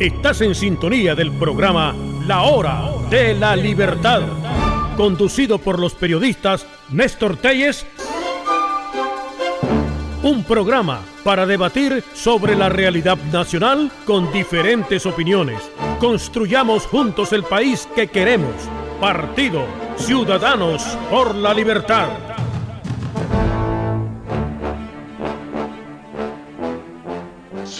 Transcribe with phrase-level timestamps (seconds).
[0.00, 1.94] Estás en sintonía del programa
[2.26, 4.22] La Hora de la Libertad,
[4.96, 7.86] conducido por los periodistas Néstor Telles.
[10.24, 15.60] Un programa para debatir sobre la realidad nacional con diferentes opiniones.
[16.00, 18.54] Construyamos juntos el país que queremos.
[19.00, 19.64] Partido
[19.96, 22.33] Ciudadanos por la Libertad.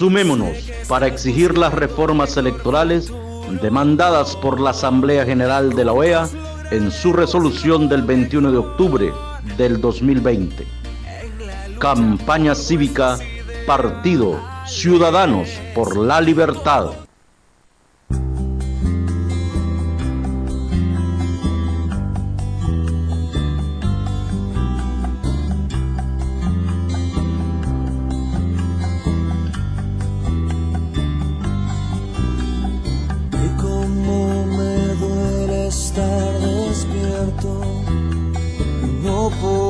[0.05, 3.11] Sumémonos para exigir las reformas electorales
[3.63, 6.29] demandadas por la Asamblea General de la OEA
[6.71, 9.13] en su resolución del 21 de octubre
[9.57, 10.67] del 2020.
[11.79, 13.19] Campaña cívica
[13.67, 17.04] Partido Ciudadanos por la Libertad.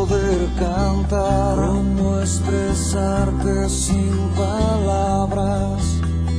[0.07, 5.83] poder cantar, cómo expresarte sin palabras.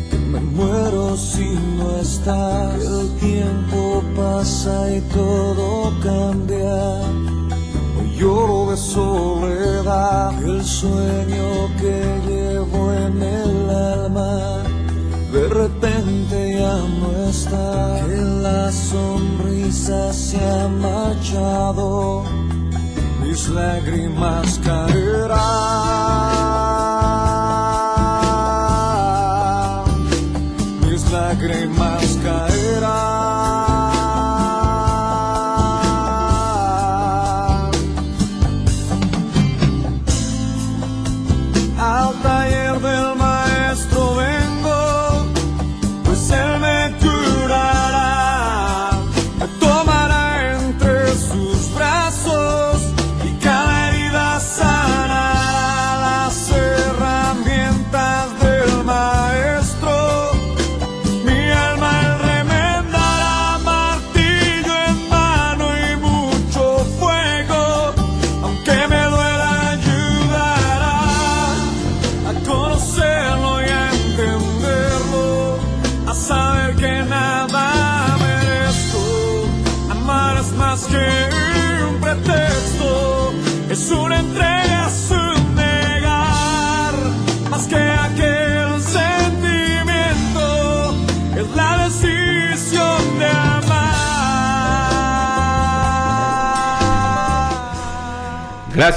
[0.09, 2.77] Que me muero si no estás.
[2.77, 6.77] Que el tiempo pasa y todo cambia.
[7.97, 11.47] Hoy lloro de soledad, que el sueño
[11.79, 14.63] que llevo en el alma.
[15.33, 22.44] De repente ya no está, que la sonrisa se ha marchado
[23.27, 25.35] mis lágrimas caerán.
[30.87, 31.74] Mis lágrimas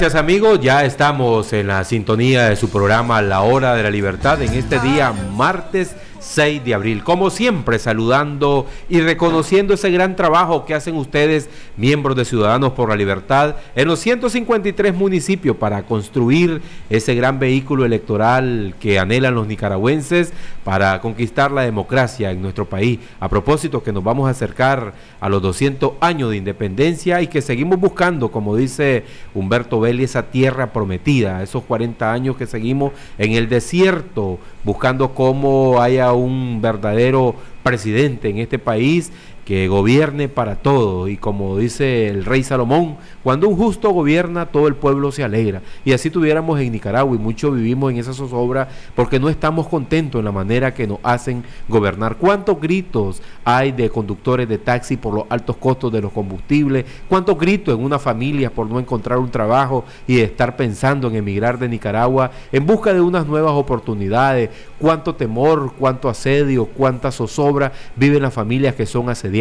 [0.00, 4.40] Gracias amigos, ya estamos en la sintonía de su programa La Hora de la Libertad
[4.40, 5.96] en este día martes
[6.28, 7.02] 6 de abril.
[7.02, 12.90] Como siempre, saludando y reconociendo ese gran trabajo que hacen ustedes, miembros de Ciudadanos por
[12.90, 19.46] la Libertad, en los 153 municipios para construir ese gran vehículo electoral que anhelan los
[19.46, 20.32] nicaragüenses
[20.64, 22.98] para conquistar la democracia en nuestro país.
[23.20, 27.40] A propósito, que nos vamos a acercar a los 200 años de independencia y que
[27.40, 33.32] seguimos buscando, como dice Humberto Belli, esa tierra prometida, esos 40 años que seguimos en
[33.32, 39.12] el desierto, buscando cómo haya un verdadero presidente en este país
[39.48, 41.08] que gobierne para todo.
[41.08, 45.62] Y como dice el rey Salomón, cuando un justo gobierna, todo el pueblo se alegra.
[45.86, 50.18] Y así tuviéramos en Nicaragua y muchos vivimos en esa zozobra porque no estamos contentos
[50.18, 52.16] en la manera que nos hacen gobernar.
[52.16, 56.84] ¿Cuántos gritos hay de conductores de taxi por los altos costos de los combustibles?
[57.08, 61.58] ¿Cuántos gritos en una familia por no encontrar un trabajo y estar pensando en emigrar
[61.58, 64.50] de Nicaragua en busca de unas nuevas oportunidades?
[64.78, 69.37] ¿Cuánto temor, cuánto asedio, cuánta zozobra viven las familias que son asediadas?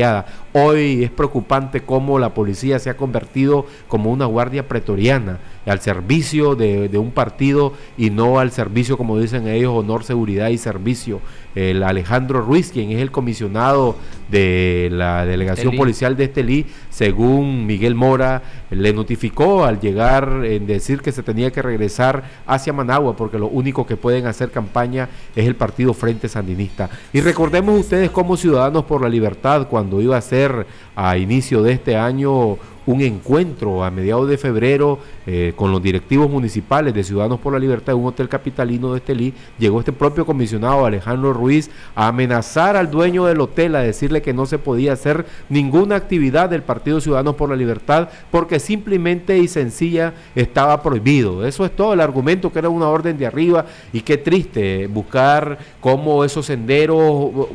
[0.54, 6.56] Hoy es preocupante cómo la policía se ha convertido como una guardia pretoriana al servicio
[6.56, 11.20] de, un partido y no al servicio, como dicen ellos, honor, seguridad y servicio.
[11.56, 13.96] El Alejandro Ruiz, quien es el comisionado
[14.30, 21.02] de la delegación policial de Estelí, según Miguel Mora, le notificó al llegar en decir
[21.02, 25.48] que se tenía que regresar hacia Managua porque lo único que pueden hacer campaña es
[25.48, 26.90] el partido Frente Sandinista.
[27.12, 31.74] Y recordemos ustedes como Ciudadanos por la Libertad, cuando iba a ser a inicio de
[31.74, 32.58] este año
[32.88, 34.98] un encuentro a mediados de febrero
[35.28, 39.00] eh, con los directivos municipales de Ciudadanos por la Libertad de un hotel capitalino de
[39.00, 44.22] Estelí, llegó este propio comisionado Alejandro Ruiz a amenazar al dueño del hotel, a decirle
[44.22, 49.38] que no se podía hacer ninguna actividad del Partido Ciudadanos por la Libertad porque simplemente
[49.38, 51.46] y sencilla estaba prohibido.
[51.46, 55.58] Eso es todo el argumento que era una orden de arriba y qué triste buscar
[55.82, 56.98] cómo esos senderos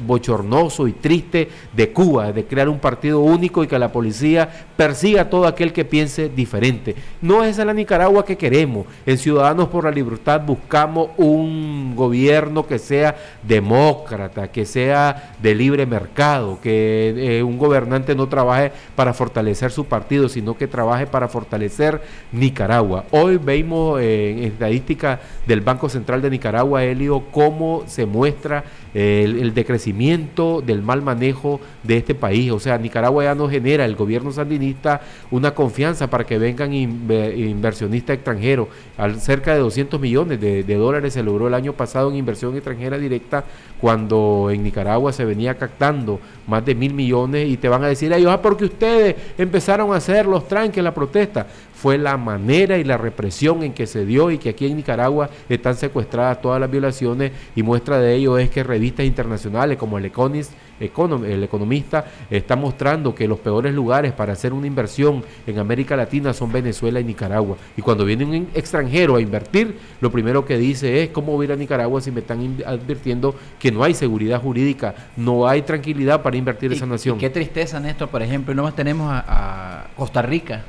[0.07, 5.23] bochornosos y tristes de Cuba, de crear un partido único y que la policía persiga
[5.23, 6.95] a todo aquel que piense diferente.
[7.21, 8.87] No es la Nicaragua que queremos.
[9.07, 15.87] En Ciudadanos por la Libertad buscamos un gobierno que sea demócrata, que sea de libre
[15.87, 21.29] mercado, que eh, un gobernante no trabaje para fortalecer su partido, sino que trabaje para
[21.29, 22.01] fortalecer
[22.33, 23.05] Nicaragua.
[23.11, 28.65] Hoy vemos eh, en estadística del Banco Central de Nicaragua, Helio, cómo se muestra
[28.95, 32.51] el, decrecimiento del mal manejo de este país.
[32.53, 38.15] O sea, Nicaragua ya no genera el gobierno sandinista una confianza para que vengan inversionistas
[38.15, 38.69] extranjeros.
[38.97, 42.99] Al, cerca de 200 millones de, dólares se logró el año pasado en inversión extranjera
[42.99, 43.45] directa
[43.81, 48.13] cuando en Nicaragua se venía captando más de mil millones y te van a decir
[48.13, 51.47] ellos, ah, porque ustedes empezaron a hacer los tranques, la protesta
[51.83, 55.29] fue la manera y la represión en que se dio y que aquí en Nicaragua
[55.49, 60.05] están secuestradas todas las violaciones y muestra de ello es que revistas internacionales como el
[60.05, 65.97] Economist, el Economista está mostrando que los peores lugares para hacer una inversión en América
[65.97, 67.57] Latina son Venezuela y Nicaragua.
[67.77, 71.49] Y cuando viene un extranjero a invertir, lo primero que dice es cómo voy a
[71.49, 76.23] ir a Nicaragua si me están advirtiendo que no hay seguridad jurídica, no hay tranquilidad
[76.23, 77.19] para invertir en esa nación.
[77.19, 80.63] qué tristeza, Néstor, por ejemplo, no más tenemos a Costa Rica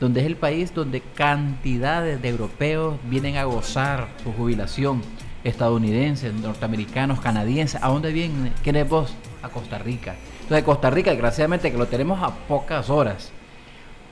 [0.00, 5.02] donde es el país donde cantidades de europeos vienen a gozar su jubilación,
[5.44, 7.82] estadounidenses, norteamericanos, canadienses.
[7.82, 8.52] ¿A dónde vienen?
[8.62, 9.14] ¿Quién vos?
[9.42, 10.16] A Costa Rica.
[10.42, 13.32] Entonces Costa Rica, desgraciadamente, que lo tenemos a pocas horas,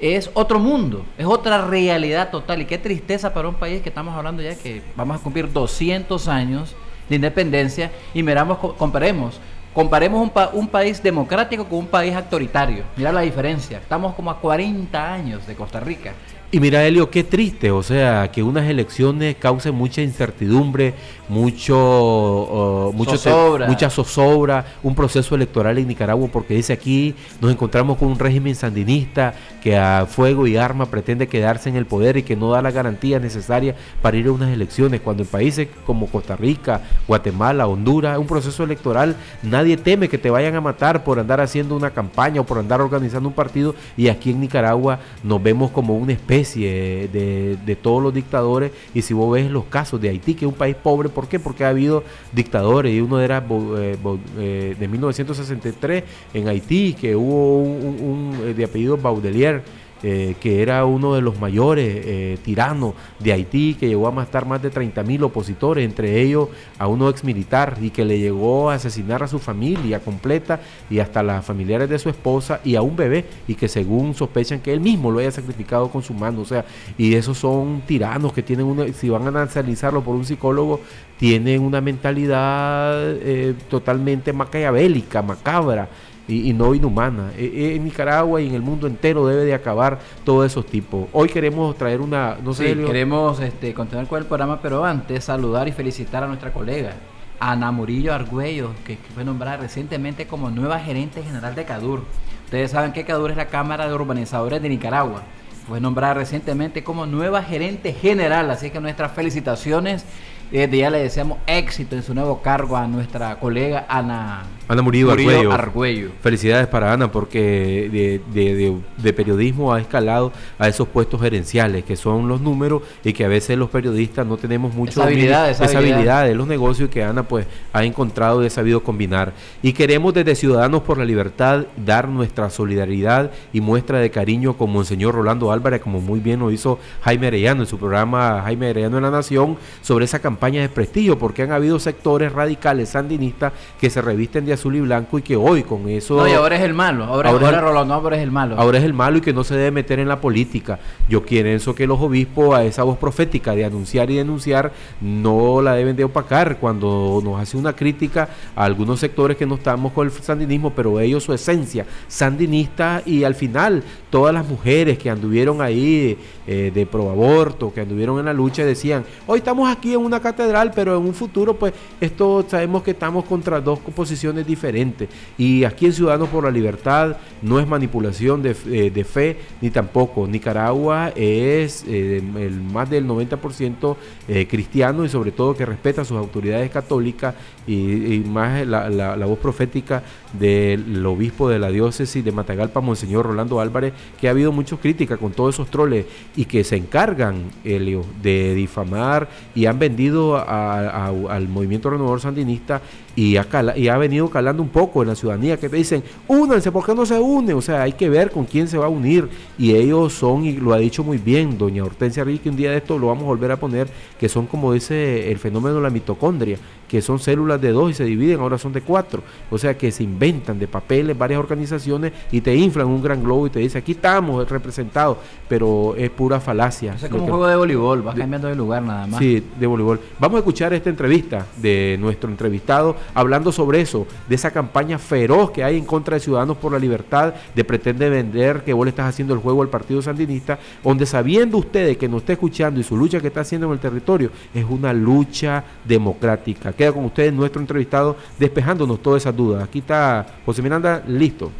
[0.00, 2.62] es otro mundo, es otra realidad total.
[2.62, 6.28] Y qué tristeza para un país que estamos hablando ya que vamos a cumplir 200
[6.28, 6.74] años
[7.08, 9.38] de independencia y miramos, comparemos
[9.74, 12.84] Comparemos un, país democrático con un país autoritario.
[12.96, 13.78] Mira la diferencia.
[13.78, 16.12] Estamos como a 40 años de Costa Rica.
[16.54, 20.94] Y mira, Helio, qué triste, o sea, que unas elecciones causen mucha incertidumbre,
[21.28, 28.06] mucho, mucho mucha zozobra, un proceso electoral en Nicaragua, porque dice aquí nos encontramos con
[28.06, 29.34] un régimen sandinista
[29.64, 32.70] que a fuego y arma pretende quedarse en el poder y que no da la
[32.70, 38.16] garantía necesaria para ir a unas elecciones, cuando en países como Costa Rica, Guatemala, Honduras,
[38.16, 42.40] un proceso electoral, nadie teme que te vayan a matar por andar haciendo una campaña
[42.40, 47.08] o por andar organizando un partido, y aquí en Nicaragua nos vemos como una especie
[47.08, 48.72] de, todos los dictadores.
[48.94, 51.38] Y si vos ves los casos de Haití, que es un país pobre, ¿por qué?
[51.38, 52.94] Porque ha habido dictadores.
[52.94, 53.44] Y uno era
[53.78, 53.96] eh,
[54.38, 59.62] eh, de 1963 en Haití, que hubo un, eh, de apellido Baudelier
[60.06, 64.44] eh, que era uno de los mayores eh, tiranos de Haití, que llegó a matar
[64.44, 68.68] más de 30 mil opositores, entre ellos a uno ex militar, y que le llegó
[68.68, 70.60] a asesinar a su familia completa
[70.90, 74.60] y hasta las familiares de su esposa y a un bebé, y que según sospechan
[74.60, 76.42] que él mismo lo haya sacrificado con su mano.
[76.42, 76.66] O sea,
[76.98, 80.80] y esos son tiranos que tienen una, si van a analizarlo por un psicólogo,
[81.18, 85.88] tienen una mentalidad eh, totalmente maquiavélica, macabra
[86.26, 87.32] y, no inhumana.
[87.36, 91.06] E, e, en Nicaragua y en el mundo entero debe de acabar todos esos tipos.
[91.12, 95.68] Hoy queremos traer una, no sé, queremos este, continuar con el programa, pero antes saludar
[95.68, 96.94] y felicitar a nuestra colega
[97.40, 102.04] Ana Murillo Argüello, que fue nombrada recientemente como nueva gerente general de CADUR.
[102.44, 105.22] Ustedes saben que CADUR es la Cámara de Urbanizadores de Nicaragua.
[105.66, 110.04] Fue nombrada recientemente como nueva gerente general, así que nuestras felicitaciones
[110.50, 115.10] desde ya le deseamos éxito en su nuevo cargo a nuestra colega Ana, Ana Murillo,
[115.52, 116.10] Argüello.
[116.22, 122.40] Felicidades para Ana porque de, periodismo ha escalado a esos puestos gerenciales que son los
[122.40, 126.24] números y que a veces los periodistas no tenemos mucho esa habilidad, esa, habilidad.
[126.24, 129.32] de los negocios que Ana pues ha encontrado y ha sabido combinar.
[129.62, 134.70] Y queremos desde Ciudadanos por la Libertad dar nuestra solidaridad y muestra de cariño con
[134.70, 138.96] Monseñor Rolando Álvarez, como muy bien lo hizo Jaime Arellano en su programa Jaime Arellano
[138.96, 143.52] en la Nación sobre esa campaña campaña de prestigio, porque han habido sectores radicales sandinistas
[143.80, 146.16] que se revisten de azul y blanco y que hoy con eso...
[146.16, 148.56] No, y ahora es el malo, ahora, ahora, es el malo.
[148.58, 150.80] Ahora es el malo y que no se debe meter en la política.
[151.08, 155.62] Yo quiero eso que los obispos a esa voz profética de anunciar y denunciar no
[155.62, 159.92] la deben de opacar cuando nos hace una crítica a algunos sectores que no estamos
[159.92, 165.10] con el sandinismo, pero ellos su esencia sandinista y al final todas las mujeres que
[165.10, 166.16] anduvieron ahí
[166.46, 170.20] eh, de pro aborto, que anduvieron en la lucha decían, hoy estamos aquí en una
[170.20, 175.08] catedral, pero en un futuro, pues, esto sabemos que estamos contra dos posiciones diferentes.
[175.36, 180.28] Y aquí en Ciudadanos por la Libertad no es manipulación de, eh, fe, ni tampoco.
[180.28, 183.96] Nicaragua es eh, el más del 90%
[184.28, 187.34] eh, cristiano y sobre todo que respeta a sus autoridades católicas
[187.66, 190.02] y, más la, la, voz profética
[190.32, 195.18] del obispo de la diócesis de Matagalpa, Monseñor Rolando Álvarez, que ha habido muchas críticas
[195.18, 196.06] con todos esos troles
[196.36, 202.80] y que se encargan, Helio, de difamar y han vendido al movimiento renovador sandinista
[203.16, 206.72] y ha, y ha venido calando un poco en la ciudadanía que te dicen, únanse,
[206.72, 207.56] ¿por qué no se unen?
[207.56, 209.28] O sea, hay que ver con quién se va a unir
[209.58, 212.78] y ellos son, y lo ha dicho muy bien doña Hortensia Ricky, un día de
[212.78, 215.90] esto lo vamos a volver a poner, que son como dice el fenómeno de la
[215.90, 219.22] mitocondria, que son células de dos y se dividen, ahora son de cuatro.
[219.50, 223.46] O sea que se inventan de papeles varias organizaciones y te inflan un gran globo
[223.46, 225.18] y te dice aquí estamos representados,
[225.48, 226.94] pero es pura falacia.
[226.94, 229.18] Es como un juego de voleibol, vas cambiando de lugar nada más.
[229.18, 230.00] Sí, de voleibol.
[230.18, 235.50] Vamos a escuchar esta entrevista de nuestro entrevistado hablando sobre eso, de esa campaña feroz
[235.50, 238.90] que hay en contra de Ciudadanos por la Libertad, de pretende vender que vos le
[238.90, 242.82] estás haciendo el juego al Partido Sandinista, donde sabiendo ustedes que nos está escuchando y
[242.82, 247.32] su lucha que está haciendo en el territorio es una lucha democrática queda con ustedes
[247.32, 249.62] nuestro entrevistado despejándonos todas esas dudas.
[249.62, 251.50] Aquí está José Miranda, listo.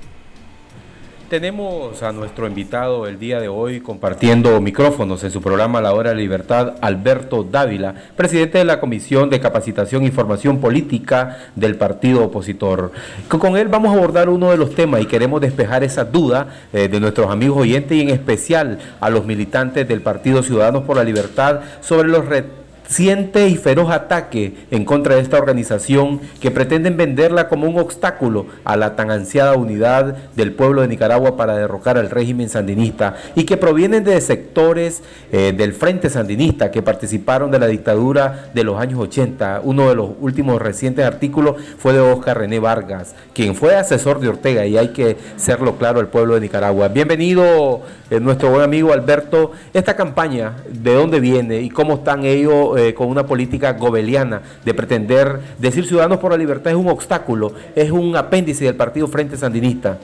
[1.28, 6.10] Tenemos a nuestro invitado el día de hoy compartiendo micrófonos en su programa La Hora
[6.10, 12.24] de Libertad, Alberto Dávila, presidente de la Comisión de Capacitación y Formación Política del partido
[12.24, 12.92] opositor.
[13.28, 16.88] Con él vamos a abordar uno de los temas y queremos despejar esa duda eh,
[16.88, 21.04] de nuestros amigos oyentes y en especial a los militantes del Partido Ciudadanos por la
[21.04, 26.96] Libertad sobre los retos siente y feroz ataque en contra de esta organización que pretenden
[26.96, 31.98] venderla como un obstáculo a la tan ansiada unidad del pueblo de Nicaragua para derrocar
[31.98, 37.58] al régimen sandinista y que provienen de sectores eh, del Frente Sandinista que participaron de
[37.58, 39.62] la dictadura de los años 80.
[39.64, 44.28] Uno de los últimos recientes artículos fue de Oscar René Vargas, quien fue asesor de
[44.28, 46.88] Ortega y hay que serlo claro al pueblo de Nicaragua.
[46.88, 49.52] Bienvenido eh, nuestro buen amigo Alberto.
[49.72, 52.73] Esta campaña, ¿de dónde viene y cómo están ellos?
[52.76, 57.52] Eh, con una política gobeliana de pretender decir Ciudadanos por la Libertad es un obstáculo,
[57.74, 59.98] es un apéndice del Partido Frente Sandinista.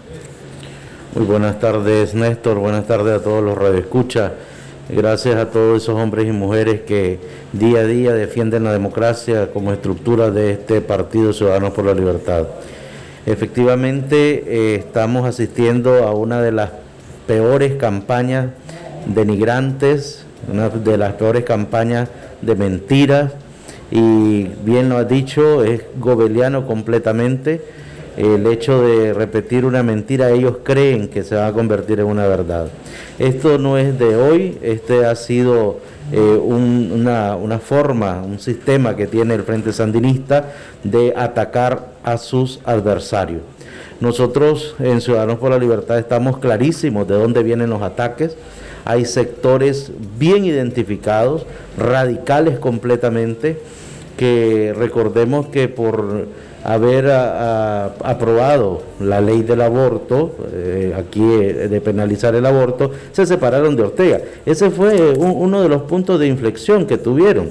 [1.15, 2.59] Muy buenas tardes, Néstor.
[2.59, 4.33] Buenas tardes a todos los radioescuchas.
[4.89, 7.19] Gracias a todos esos hombres y mujeres que
[7.53, 12.47] día a día defienden la democracia como estructura de este Partido Ciudadanos por la Libertad.
[13.27, 16.71] Efectivamente, eh, estamos asistiendo a una de las
[17.27, 18.49] peores campañas
[19.07, 22.09] denigrantes, una de las peores campañas
[22.43, 23.33] de mentiras
[23.91, 27.61] y bien lo ha dicho, es gobeliano completamente.
[28.17, 32.27] El hecho de repetir una mentira, ellos creen que se va a convertir en una
[32.27, 32.69] verdad.
[33.19, 35.79] Esto no es de hoy, este ha sido
[36.13, 42.61] eh, una, una forma, un sistema que tiene el Frente Sandinista de atacar a sus
[42.65, 43.43] adversarios.
[44.01, 48.37] Nosotros en Ciudadanos por la Libertad estamos clarísimos de dónde vienen los ataques
[48.85, 51.47] hay sectores bien identificados,
[51.77, 53.59] radicales completamente,
[54.17, 56.27] que recordemos que por
[56.63, 63.77] haber aprobado la ley del aborto, eh, aquí eh, de penalizar el aborto, se separaron
[63.77, 64.21] de Ortega.
[64.45, 67.51] Ese fue uno de los puntos de inflexión que tuvieron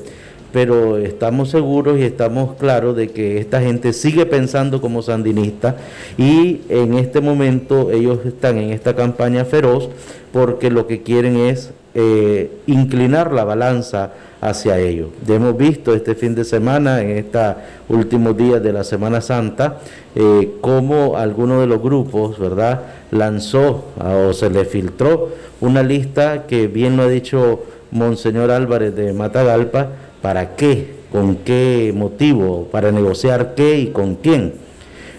[0.51, 5.75] pero estamos seguros y estamos claros de que esta gente sigue pensando como sandinista
[6.18, 9.89] y en este momento ellos están en esta campaña feroz
[10.32, 15.10] porque lo que quieren es eh, inclinar la balanza hacia ellos.
[15.27, 17.56] hemos visto este fin de semana, en estos
[17.89, 19.79] últimos días de la Semana Santa,
[20.15, 25.29] eh, cómo alguno de los grupos, ¿verdad?, lanzó o se le filtró
[25.62, 29.89] una lista que bien lo ha dicho Monseñor Álvarez de Matagalpa,
[30.22, 31.00] ¿Para qué?
[31.12, 32.68] ¿Con qué motivo?
[32.72, 34.54] ¿Para negociar qué y con quién?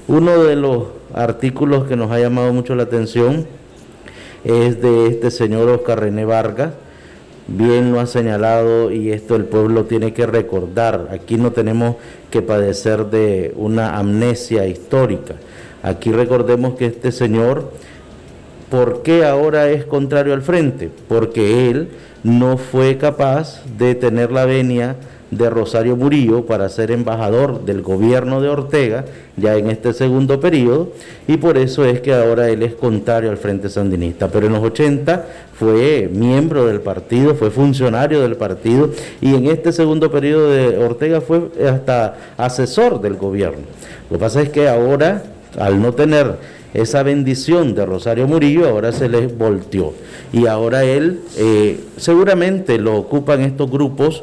[0.09, 3.47] Uno de los artículos que nos ha llamado mucho la atención
[4.45, 6.73] es de este señor Oscar René Vargas.
[7.49, 11.09] Bien lo ha señalado y esto el pueblo tiene que recordar.
[11.11, 11.97] Aquí no tenemos
[12.31, 15.35] que padecer de una amnesia histórica.
[15.83, 17.73] Aquí recordemos que este señor,
[18.71, 20.91] ¿por qué ahora es contrario al frente?
[21.09, 21.89] Porque él
[22.23, 24.97] no fue capaz de tener la venia
[25.31, 29.05] de Rosario Murillo para ser embajador del gobierno de Ortega
[29.37, 30.89] ya en este segundo periodo
[31.29, 34.29] y por eso es que ahora él es contrario al Frente Sandinista.
[34.29, 35.25] Pero en los 80
[35.55, 41.21] fue miembro del partido, fue funcionario del partido y en este segundo periodo de Ortega
[41.21, 43.63] fue hasta asesor del gobierno.
[44.11, 45.23] Lo que pasa es que ahora,
[45.59, 46.37] al no tener
[46.73, 49.93] esa bendición de Rosario Murillo ahora se les volteó.
[50.33, 54.23] Y ahora él eh, seguramente lo ocupan estos grupos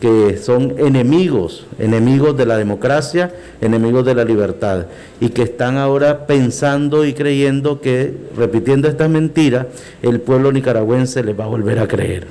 [0.00, 4.86] que son enemigos, enemigos de la democracia, enemigos de la libertad,
[5.20, 9.66] y que están ahora pensando y creyendo que, repitiendo estas mentiras,
[10.02, 12.26] el pueblo nicaragüense les va a volver a creer.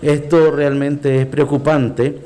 [0.00, 2.16] Esto realmente es preocupante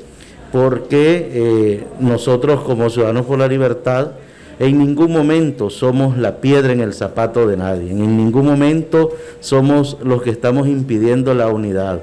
[0.53, 4.11] porque eh, nosotros como Ciudadanos por la Libertad
[4.59, 9.97] en ningún momento somos la piedra en el zapato de nadie, en ningún momento somos
[10.03, 12.01] los que estamos impidiendo la unidad.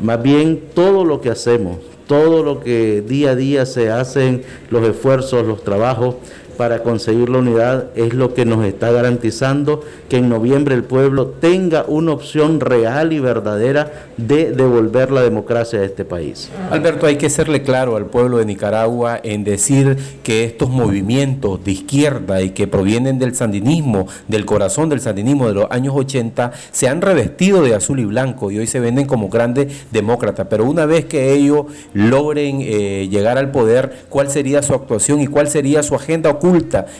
[0.00, 4.86] Más bien todo lo que hacemos, todo lo que día a día se hacen, los
[4.88, 6.16] esfuerzos, los trabajos,
[6.58, 11.28] para conseguir la unidad es lo que nos está garantizando que en noviembre el pueblo
[11.28, 16.50] tenga una opción real y verdadera de devolver la democracia a este país.
[16.70, 21.70] Alberto, hay que serle claro al pueblo de Nicaragua en decir que estos movimientos de
[21.70, 26.88] izquierda y que provienen del sandinismo, del corazón del sandinismo de los años 80, se
[26.88, 30.48] han revestido de azul y blanco y hoy se venden como grandes demócratas.
[30.50, 35.28] Pero una vez que ellos logren eh, llegar al poder, ¿cuál sería su actuación y
[35.28, 36.47] cuál sería su agenda oculta?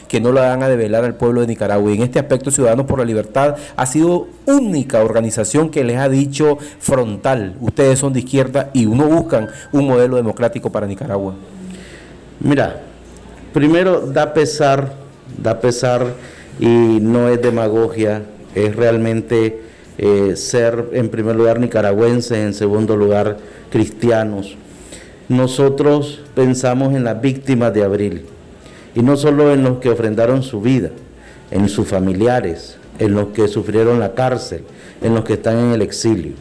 [0.07, 1.91] Que no la van a develar al pueblo de Nicaragua.
[1.91, 6.09] Y en este aspecto, Ciudadanos por la Libertad ha sido única organización que les ha
[6.09, 11.35] dicho frontal, ustedes son de izquierda y uno buscan un modelo democrático para Nicaragua.
[12.39, 12.81] Mira,
[13.53, 14.93] primero da pesar,
[15.41, 16.13] da pesar
[16.59, 18.23] y no es demagogia,
[18.55, 19.61] es realmente
[19.97, 23.37] eh, ser en primer lugar nicaragüenses, en segundo lugar
[23.69, 24.55] cristianos.
[25.27, 28.25] Nosotros pensamos en las víctimas de abril
[28.99, 30.89] y no solo en los que ofrendaron su vida,
[31.51, 34.63] en sus familiares, en los que sufrieron la cárcel,
[35.01, 36.33] en los que están en el exilio.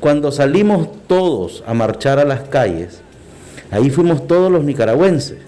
[0.00, 3.02] Cuando salimos todos a marchar a las calles,
[3.70, 5.38] ahí fuimos todos los nicaragüenses.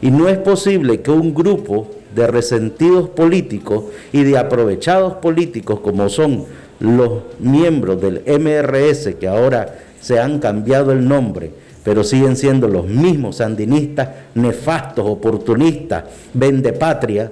[0.00, 3.84] Y no es posible que un grupo de resentidos políticos
[4.14, 6.46] y de aprovechados políticos como son
[6.80, 11.52] los miembros del MRS que ahora se han cambiado el nombre
[11.84, 17.30] pero siguen siendo los mismos sandinistas nefastos, oportunistas, vendepatria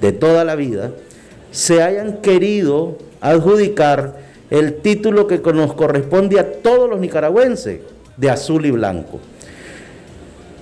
[0.00, 0.92] de toda la vida,
[1.50, 4.18] se hayan querido adjudicar
[4.50, 7.80] el título que nos corresponde a todos los nicaragüenses
[8.16, 9.20] de azul y blanco.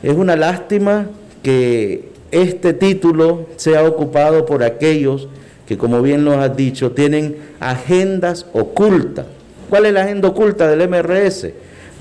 [0.02, 1.08] Es una lástima
[1.42, 5.28] que este título sea ocupado por aquellos
[5.66, 9.26] que, como bien nos has dicho, tienen agendas ocultas.
[9.68, 11.48] ¿Cuál es la agenda oculta del MRS?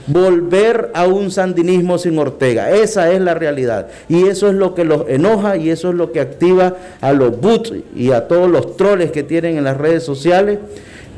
[0.08, 2.72] Volver a un sandinismo sin Ortega.
[2.72, 3.88] Esa es la realidad.
[4.10, 7.40] Y eso es lo que los enoja y eso es lo que activa a los
[7.40, 10.60] bots y a todos los troles que tienen en las redes sociales.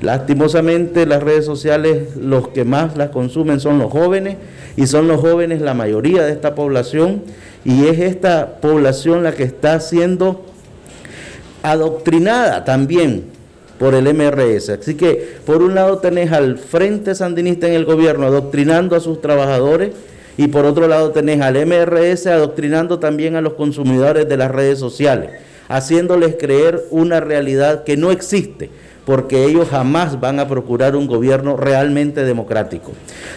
[0.02, 4.38] Lastimosamente las redes sociales los que más las consumen son los jóvenes
[4.76, 7.22] y son los jóvenes la mayoría de esta población
[7.63, 10.43] y es esta población la que está siendo
[11.62, 13.33] adoctrinada también
[13.84, 14.69] por el MRS.
[14.69, 19.19] Así que por un lado tenés al Frente Sandinista en el gobierno adoctrinando a sus
[19.19, 19.91] trabajadores
[20.38, 24.80] y por otro lado tenés al MRS adoctrinando también a los consumidores de las redes
[24.80, 25.32] sociales,
[25.67, 28.69] haciéndoles creer una realidad que no existe
[29.06, 32.93] porque ellos jamás van a procurar un gobierno realmente democrático,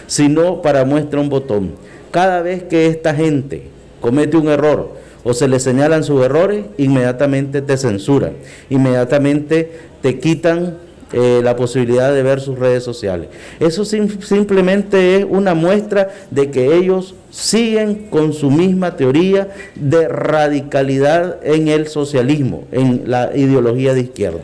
[0.07, 1.73] sino para muestra un botón.
[2.09, 3.63] Cada vez que esta gente
[3.99, 4.93] comete un error,
[5.27, 8.31] o se le señalan sus errores, inmediatamente te censuran,
[8.69, 9.69] inmediatamente
[10.01, 10.77] te quitan
[11.11, 13.27] eh, la posibilidad de ver sus redes sociales.
[13.59, 21.39] Eso simplemente es una muestra de que ellos siguen con su misma teoría de radicalidad
[21.43, 24.39] en el socialismo, en la ideología de izquierda.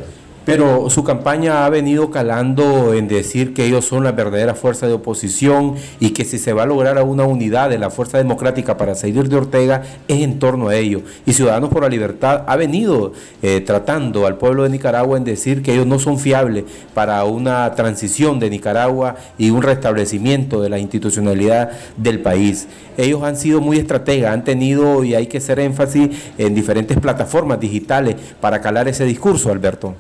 [0.46, 4.94] Pero su campaña ha venido calando en decir que ellos son la verdadera fuerza de
[4.94, 8.94] oposición y que si se va a lograr una unidad de la fuerza democrática para
[8.94, 11.02] salir de Ortega es en torno a ello.
[11.26, 15.64] Y Ciudadanos por la Libertad ha venido eh, tratando al pueblo de Nicaragua en decir
[15.64, 20.78] que ellos no son fiables para una transición de Nicaragua y un restablecimiento de la
[20.78, 22.68] institucionalidad del país.
[22.98, 27.62] Ellos han sido muy estrategas, han tenido y hay que hacer énfasis en diferentes plataformas
[27.62, 29.96] digitales para calar ese discurso, Alberto.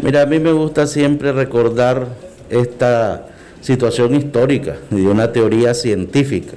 [0.00, 2.06] Mira, a mí me gusta siempre recordar
[2.50, 3.26] esta
[3.60, 6.52] situación histórica y de una teoría científica,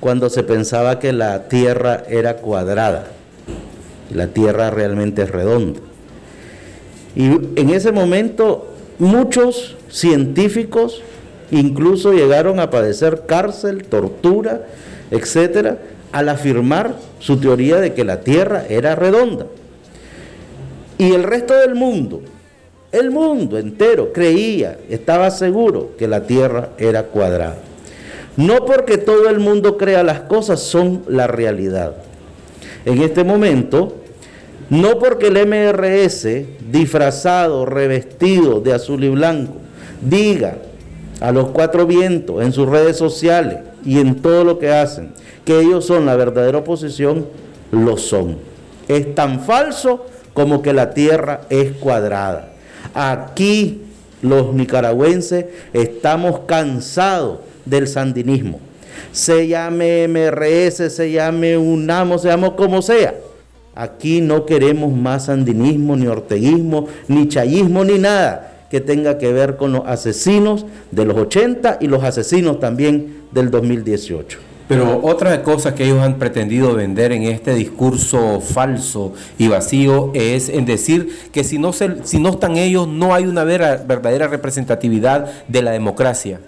[0.00, 3.08] cuando se pensaba que la Tierra era cuadrada,
[4.14, 5.80] la Tierra realmente es redonda.
[7.14, 7.26] Y
[7.60, 11.02] en ese momento muchos científicos
[11.50, 14.62] incluso llegaron a padecer cárcel, tortura,
[15.10, 15.78] etcétera,
[16.10, 19.46] al afirmar su teoría de que la Tierra era redonda.
[20.96, 22.22] Y el resto del mundo,
[22.92, 27.58] el mundo entero creía, estaba seguro que la tierra era cuadrada.
[28.36, 31.94] No porque todo el mundo crea las cosas, son la realidad.
[32.84, 33.96] En este momento,
[34.68, 36.28] no porque el MRS,
[36.70, 39.54] disfrazado, revestido de azul y blanco,
[40.02, 40.58] diga
[41.20, 45.12] a los cuatro vientos en sus redes sociales y en todo lo que hacen
[45.46, 47.26] que ellos son la verdadera oposición,
[47.70, 48.38] lo son.
[48.88, 52.50] Es tan falso como que la tierra es cuadrada.
[52.98, 53.82] Aquí
[54.22, 58.58] los nicaragüenses estamos cansados del sandinismo.
[59.12, 63.14] Se llame MRS, se llame UNAMO, se llame como sea.
[63.74, 69.56] Aquí no queremos más sandinismo, ni orteguismo, ni chayismo, ni nada que tenga que ver
[69.58, 74.38] con los asesinos de los 80 y los asesinos también del 2018.
[74.68, 80.48] Pero otra cosa que ellos han pretendido vender en este discurso falso y vacío es
[80.48, 85.30] en decir que si no, se, si no están ellos no hay una verdadera representatividad
[85.46, 86.40] de la democracia.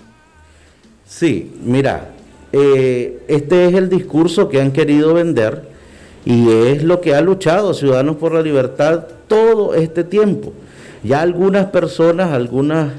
[1.07, 2.11] Sí, mira,
[2.53, 5.69] eh, este es el discurso que han querido vender
[6.25, 10.53] y es lo que ha luchado Ciudadanos por la Libertad todo este tiempo.
[11.05, 12.91] Ya algunas personas, algunos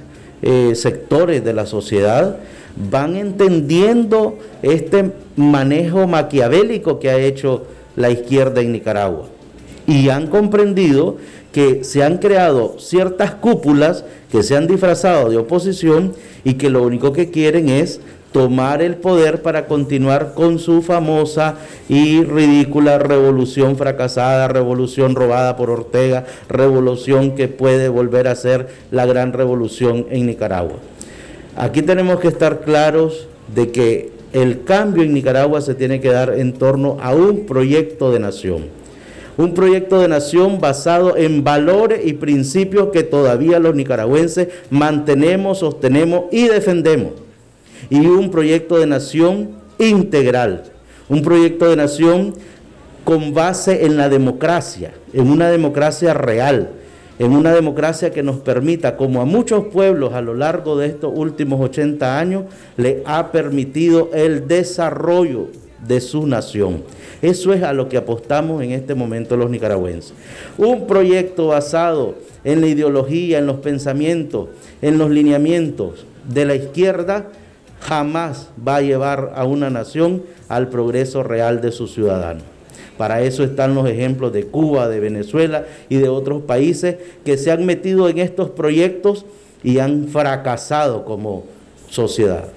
[0.41, 2.37] eh, sectores de la sociedad
[2.75, 7.63] van entendiendo este manejo maquiavélico que ha hecho
[7.95, 9.27] la izquierda en Nicaragua
[9.87, 11.17] y han comprendido
[11.51, 16.83] que se han creado ciertas cúpulas que se han disfrazado de oposición y que lo
[16.83, 17.99] único que quieren es
[18.31, 21.55] tomar el poder para continuar con su famosa
[21.87, 29.07] y ridícula revolución fracasada, revolución robada por Ortega, revolución que puede volver a ser la
[29.07, 30.77] gran revolución en Nicaragua.
[31.59, 36.39] Aquí tenemos que estar claros de que el cambio en Nicaragua se tiene que dar
[36.39, 38.67] en torno a un proyecto de nación.
[39.35, 46.27] Un proyecto de nación basado en valores y principios que todavía los nicaragüenses mantenemos, sostenemos
[46.31, 47.11] y defendemos.
[47.89, 50.63] Y un proyecto de nación integral,
[51.09, 52.35] un proyecto de nación
[53.03, 56.69] con base en la democracia, en una democracia real,
[57.19, 61.11] en una democracia que nos permita, como a muchos pueblos a lo largo de estos
[61.13, 62.45] últimos 80 años,
[62.77, 65.47] le ha permitido el desarrollo
[65.85, 66.83] de su nación.
[67.21, 70.13] Eso es a lo que apostamos en este momento los nicaragüenses.
[70.57, 74.47] Un proyecto basado en la ideología, en los pensamientos,
[74.81, 77.27] en los lineamientos de la izquierda,
[77.81, 82.43] jamás va a llevar a una nación al progreso real de sus ciudadanos.
[82.99, 87.49] Para eso están los ejemplos de Cuba, de Venezuela y de otros países que se
[87.49, 89.25] han metido en estos proyectos
[89.63, 91.45] y han fracasado como
[91.89, 92.49] sociedad.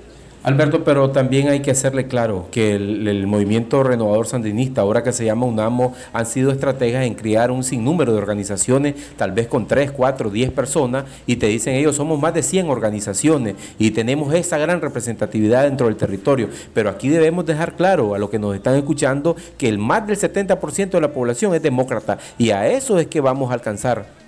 [0.45, 5.25] Alberto, pero también hay que hacerle claro que el, movimiento renovador sandinista, ahora que se
[5.25, 9.93] llama UNAMO, han sido estrategas en crear un sinnúmero de organizaciones, tal vez con 3,
[9.93, 14.59] 4, 10 personas, y te dicen ellos, somos más de 100 organizaciones y tenemos esa
[14.59, 16.49] gran representatividad dentro del territorio.
[16.75, 20.19] Pero aquí debemos dejar claro a los que nos están escuchando que el más del
[20.19, 24.22] 70% de la población es demócrata y a eso es que vamos a alcanzar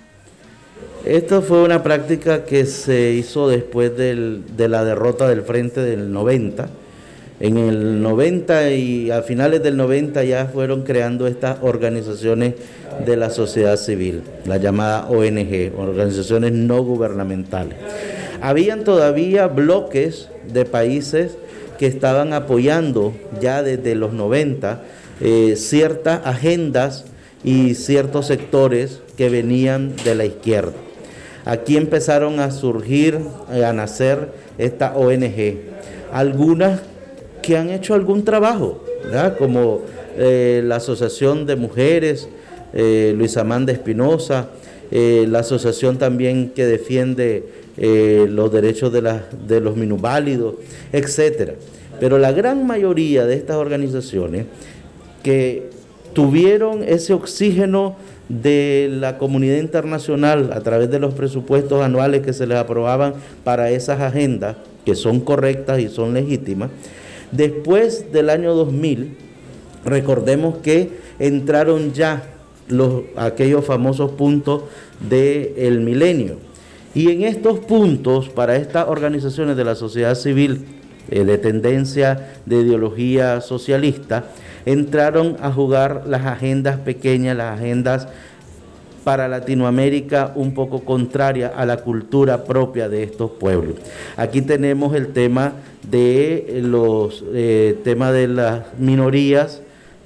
[1.05, 6.67] esto fue una práctica que se hizo después de la derrota del frente del 90.
[7.39, 12.55] En el 90 y a finales del 90 ya fueron creando estas organizaciones
[13.05, 17.77] de la sociedad civil, la llamada ONG, organizaciones no gubernamentales.
[18.41, 21.37] Habían todavía bloques de países
[21.77, 24.81] que estaban apoyando ya desde los 90
[25.21, 27.05] eh, ciertas agendas
[27.43, 30.73] y ciertos sectores que venían de la izquierda.
[31.45, 33.19] Aquí empezaron a surgir,
[33.53, 35.59] eh, a nacer esta ONG.
[36.11, 36.81] Algunas
[37.43, 38.83] que han hecho algún trabajo,
[39.37, 39.81] como
[40.17, 42.27] eh, la Asociación de Mujeres,
[42.73, 44.49] eh, Luis Amanda Espinosa,
[44.91, 47.43] la asociación también que defiende
[47.75, 49.01] los derechos de,
[49.47, 50.55] de los minusválidos,
[50.93, 51.53] etc.
[51.99, 54.45] Pero la gran mayoría de estas organizaciones
[55.23, 55.69] que
[56.13, 57.95] tuvieron ese oxígeno
[58.29, 63.69] de la comunidad internacional a través de los presupuestos anuales que se les aprobaban para
[63.71, 66.69] esas agendas, que son correctas y son legítimas.
[67.31, 69.15] Después del año 2000,
[69.83, 72.23] recordemos que entraron ya
[72.67, 74.63] los, aquellos famosos puntos
[75.07, 76.37] del milenio.
[76.93, 80.65] Y en estos puntos, para estas organizaciones de la sociedad civil
[81.11, 84.25] eh, de tendencia de ideología socialista,
[84.65, 88.07] entraron a jugar las agendas pequeñas, las agendas
[89.05, 93.75] para Latinoamérica un poco contrarias a la cultura propia de estos pueblos.
[94.17, 99.61] Aquí tenemos el tema de los eh, temas de las minorías,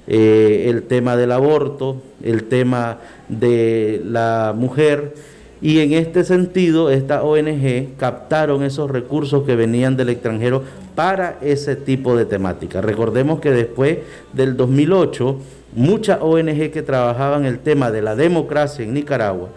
[0.06, 5.14] eh, el tema del aborto, el tema de la mujer.
[5.62, 10.62] Y en este sentido, esta ONG captaron esos recursos que venían del extranjero
[10.94, 12.80] para ese tipo de temática.
[12.80, 13.98] Recordemos que después
[14.32, 15.36] del 2008,
[15.74, 19.48] muchas ONG que trabajaban el tema de la democracia en Nicaragua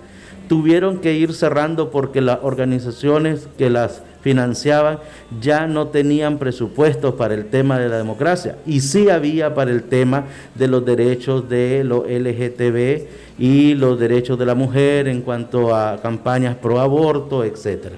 [0.50, 5.00] tuvieron que ir cerrando porque las organizaciones que las financiaban,
[5.42, 9.84] ya no tenían presupuestos para el tema de la democracia y sí había para el
[9.84, 13.06] tema de los derechos de los LGTB
[13.38, 17.98] y los derechos de la mujer en cuanto a campañas pro aborto, etcétera.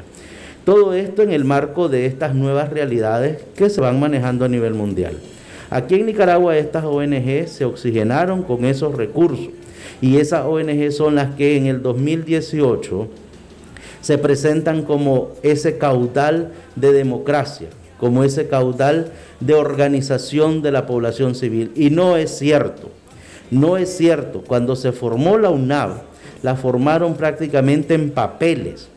[0.66, 4.74] Todo esto en el marco de estas nuevas realidades que se van manejando a nivel
[4.74, 5.14] mundial.
[5.70, 9.50] Aquí en Nicaragua estas ONG se oxigenaron con esos recursos
[10.02, 13.08] y esas ONG son las que en el 2018
[14.06, 19.08] se presentan como ese caudal de democracia, como ese caudal
[19.39, 21.72] de organización de la población civil.
[21.76, 22.91] Y no es cierto,
[23.50, 24.44] no es cierto.
[24.46, 26.04] Cuando se formó la UNAV,
[26.44, 28.89] la formaron prácticamente en papeles.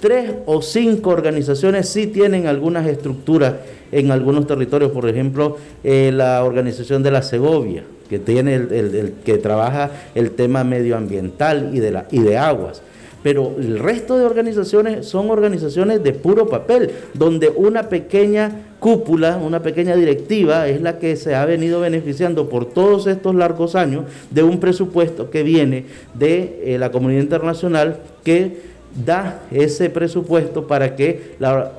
[0.00, 3.54] Tres o cinco organizaciones sí tienen algunas estructuras
[3.92, 9.38] en algunos territorios, por ejemplo, eh, la organización de la Segovia, que tiene el, que
[9.38, 12.82] trabaja el tema medioambiental y de, la, y de aguas
[13.22, 19.62] pero el resto de organizaciones son organizaciones de puro papel, donde una pequeña cúpula, una
[19.62, 24.42] pequeña directiva es la que se ha venido beneficiando por todos estos largos años de
[24.42, 28.70] un presupuesto que viene de eh, la comunidad internacional que
[29.04, 31.72] da ese presupuesto para que la,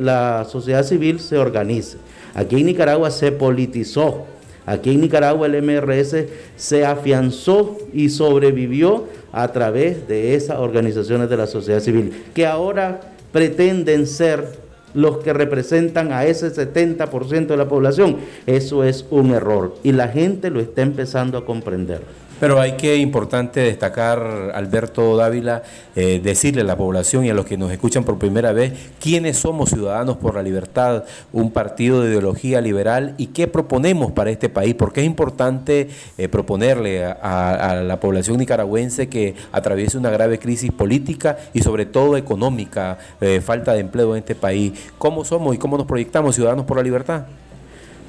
[0.00, 1.98] la sociedad civil se organice.
[2.34, 4.26] Aquí en Nicaragua se politizó,
[4.64, 6.16] aquí en Nicaragua el MRS
[6.56, 13.00] se afianzó y sobrevivió a través de esas organizaciones de la sociedad civil, que ahora
[13.32, 14.60] pretenden ser
[14.94, 18.18] los que representan a ese 70% de la población.
[18.46, 22.02] Eso es un error y la gente lo está empezando a comprender.
[22.42, 25.62] Pero hay que importante destacar, Alberto Dávila,
[25.94, 29.36] eh, decirle a la población y a los que nos escuchan por primera vez quiénes
[29.36, 34.48] somos Ciudadanos por la Libertad, un partido de ideología liberal y qué proponemos para este
[34.48, 40.72] país, porque es importante eh, proponerle a, la población nicaragüense que atraviese una grave crisis
[40.72, 44.72] política y sobre todo económica, eh, falta de empleo en este país.
[44.98, 47.22] ¿Cómo somos y cómo nos proyectamos Ciudadanos por la Libertad?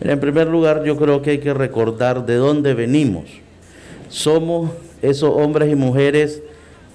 [0.02, 3.44] En primer lugar, yo creo que hay que recordar de dónde venimos
[4.14, 4.70] somos
[5.02, 6.44] esos hombres y mujeres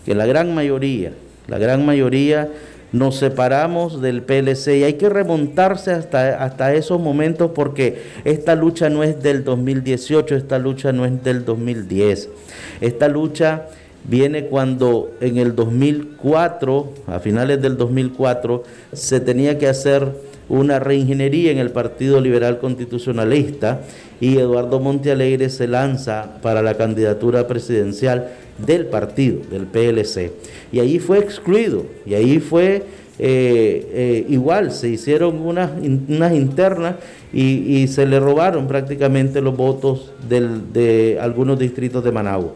[0.06, 1.12] que la gran mayoría,
[1.48, 2.48] la gran mayoría
[2.92, 8.88] nos separamos del PLC y hay que remontarse hasta, hasta esos momentos porque esta lucha
[8.88, 12.30] no es del 2018, esta lucha no es del 2010.
[12.80, 13.66] Esta lucha
[14.04, 20.08] viene cuando en el 2004, a finales del 2004, se tenía que hacer
[20.48, 23.82] una reingeniería en el Partido Liberal Constitucionalista
[24.20, 28.28] y Eduardo Montealegre se lanza para la candidatura presidencial
[28.58, 30.32] del partido, del PLC.
[30.72, 32.82] Y ahí fue excluido, y ahí fue
[33.20, 36.96] eh, eh, igual, se hicieron unas, unas internas
[37.32, 42.54] y, se le robaron prácticamente los votos de algunos distritos de Managua.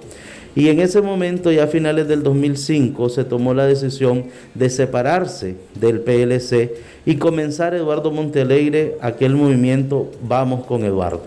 [0.55, 5.57] Y en ese momento, ya a finales del 2005, se tomó la decisión de separarse
[5.75, 6.75] del PLC
[7.07, 11.23] y comenzar Eduardo Montealegre aquel movimiento Vamos con Eduardo.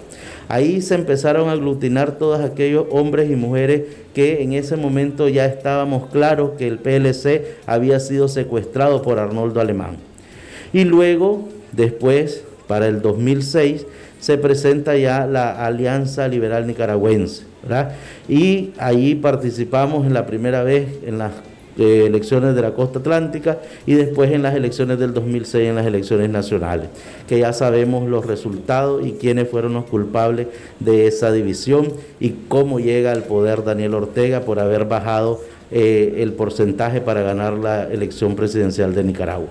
[0.48, 3.84] Ahí se empezaron a aglutinar todos aquellos hombres y mujeres
[4.14, 9.60] que en ese momento ya estábamos claros que el PLC había sido secuestrado por Arnoldo
[9.60, 9.98] Alemán.
[10.72, 13.88] Y luego, después, para el 2006,
[14.20, 17.55] se presenta ya la Alianza Liberal Nicaragüense.
[18.28, 21.32] Y ahí participamos en la primera vez en las
[21.78, 25.86] eh, elecciones de la costa atlántica y después en las elecciones del 2006 en las
[25.86, 26.88] elecciones nacionales,
[27.28, 30.48] que ya sabemos los resultados y quiénes fueron los culpables
[30.80, 36.32] de esa división y cómo llega al poder Daniel Ortega por haber bajado eh, el
[36.32, 39.48] porcentaje para ganar la elección presidencial de Nicaragua.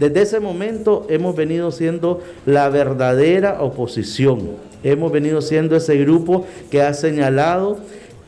[0.00, 6.82] Desde ese momento hemos venido siendo la verdadera oposición, hemos venido siendo ese grupo que
[6.82, 7.78] ha señalado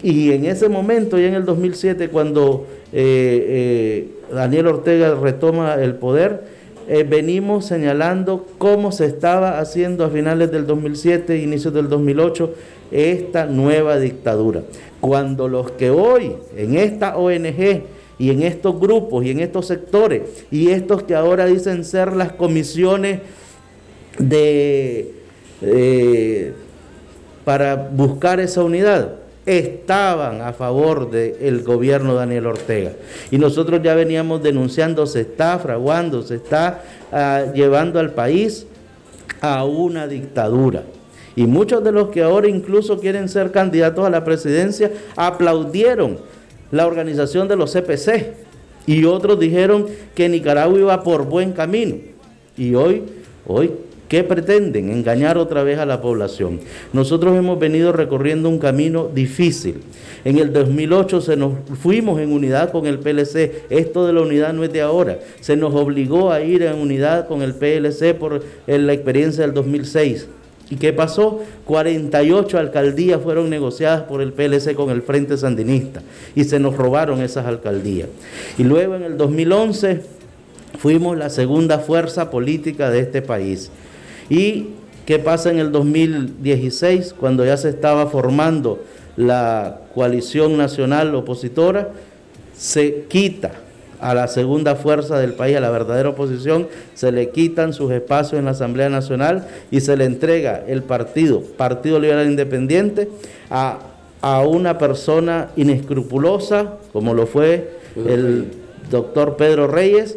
[0.03, 5.97] y en ese momento, ya en el 2007, cuando eh, eh, Daniel Ortega retoma el
[5.97, 6.45] poder,
[6.89, 12.55] eh, venimos señalando cómo se estaba haciendo a finales del 2007, inicios del 2008,
[12.91, 14.63] esta nueva dictadura.
[15.01, 17.83] Cuando los que hoy en esta ONG
[18.19, 22.33] y en estos grupos y en estos sectores y estos que ahora dicen ser las
[22.33, 23.21] comisiones
[24.19, 25.19] de
[27.44, 32.92] para buscar esa unidad, estaban a favor del gobierno de Daniel Ortega.
[33.31, 38.66] Y nosotros ya veníamos denunciando, se está fraguando, se está ah, llevando al país
[39.40, 40.85] a una dictadura.
[41.37, 46.18] Y muchos de los que ahora incluso quieren ser candidatos a la presidencia aplaudieron
[46.70, 48.35] la organización de los CPC.
[48.87, 51.96] Y otros dijeron que Nicaragua iba por buen camino.
[52.57, 53.05] Y hoy,
[53.46, 53.70] hoy
[54.11, 54.90] ¿Qué pretenden?
[54.90, 56.59] Engañar otra vez a la población.
[56.92, 59.83] Nosotros hemos venido recorriendo un camino difícil.
[60.25, 63.66] En el 2008 se nos fuimos en unidad con el PLC.
[63.70, 65.20] Esto de la unidad no es de ahora.
[65.40, 70.27] Se nos obligó a ir en unidad con el PLC por la experiencia del 2006.
[70.70, 71.44] ¿Y qué pasó?
[71.66, 76.03] 48 alcaldías fueron negociadas por el PLC con el Frente Sandinista
[76.35, 78.09] y se nos robaron esas alcaldías.
[78.59, 80.01] Y luego en el 2011
[80.81, 83.70] fuimos la segunda fuerza política de este país.
[84.31, 84.69] ¿Y
[85.07, 88.83] qué pasa en el 2016 cuando ya se estaba formando
[89.16, 91.88] la coalición nacional opositora?
[92.57, 93.51] Se quita
[94.01, 98.38] a la segunda fuerza del país, a la verdadera oposición, se le quitan sus espacios
[98.38, 103.09] en la Asamblea Nacional y se le entrega el partido, Partido Liberal Independiente,
[103.51, 103.81] a,
[104.23, 108.47] a una persona inescrupulosa, como lo fue el
[108.90, 110.16] doctor Pedro Reyes,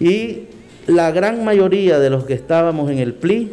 [0.00, 0.44] y
[0.86, 3.50] la gran mayoría de los que estábamos en el PLI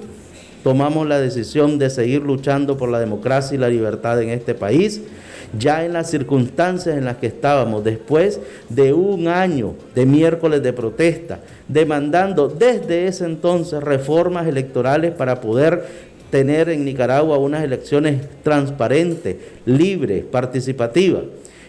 [0.63, 5.01] tomamos la decisión de seguir luchando por la democracia y la libertad en este país,
[5.57, 10.73] ya en las circunstancias en las que estábamos, después de un año de miércoles de
[10.73, 15.85] protesta, demandando desde ese entonces reformas electorales para poder
[16.29, 21.23] tener en Nicaragua unas elecciones transparentes, libres, participativas.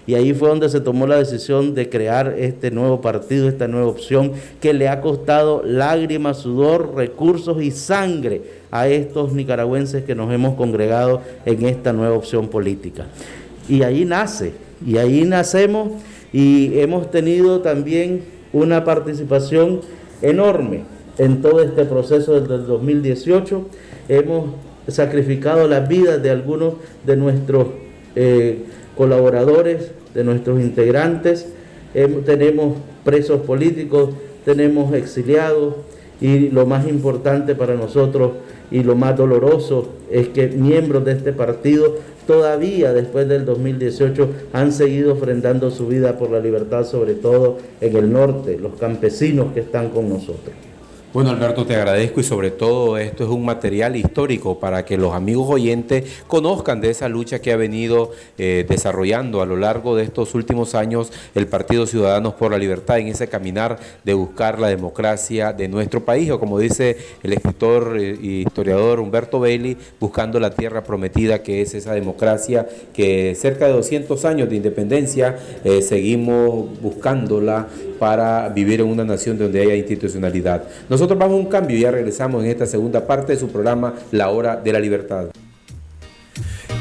[0.07, 3.87] Y ahí fue donde se tomó la decisión de crear este nuevo partido, esta nueva
[3.87, 10.33] opción, que le ha costado lágrimas, sudor, recursos y sangre a estos nicaragüenses que nos
[10.33, 13.07] hemos congregado en esta nueva opción política.
[13.69, 14.53] Y ahí nace,
[14.87, 15.93] y ahí nacemos
[16.33, 19.81] y hemos tenido también una participación
[20.21, 20.83] enorme
[21.17, 23.69] en todo este proceso desde el 2018.
[24.09, 24.47] Hemos
[24.89, 26.75] sacrificado las vidas de algunos
[27.07, 27.69] de nuestros
[28.17, 28.65] eh,
[28.97, 31.49] colaboradores, de nuestros integrantes,
[32.25, 34.11] tenemos presos políticos,
[34.45, 35.75] tenemos exiliados
[36.21, 38.33] y lo más importante para nosotros
[38.71, 44.73] y lo más doloroso es que miembros de este partido todavía después del 2018 han
[44.73, 49.61] seguido ofrendando su vida por la libertad, sobre todo en el norte, los campesinos que
[49.61, 50.55] están con nosotros.
[51.15, 55.15] Bueno, Alberto, te agradezco y sobre todo esto es un material histórico para que los
[55.15, 60.03] amigos oyentes conozcan de esa lucha que ha venido eh, desarrollando a lo largo de
[60.03, 64.67] estos últimos años el Partido Ciudadanos por la Libertad en ese caminar de buscar la
[64.67, 70.51] democracia de nuestro país, o como dice el escritor e historiador Humberto Bailey, buscando la
[70.51, 76.81] tierra prometida que es esa democracia que cerca de 200 años de independencia eh, seguimos
[76.83, 77.69] buscándola
[78.01, 80.65] para vivir en una nación donde haya institucionalidad.
[81.09, 84.31] Vamos a un cambio y ya regresamos en esta segunda parte de su programa La
[84.31, 85.27] Hora de la Libertad.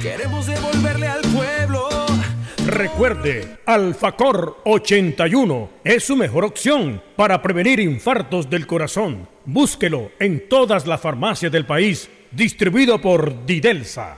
[0.02, 1.90] Queremos devolverle al pueblo.
[2.66, 9.28] Recuerde, Alfacor 81 es su mejor opción para prevenir infartos del corazón.
[9.46, 14.18] Búsquelo en todas las farmacias del país, distribuido por Didelsa.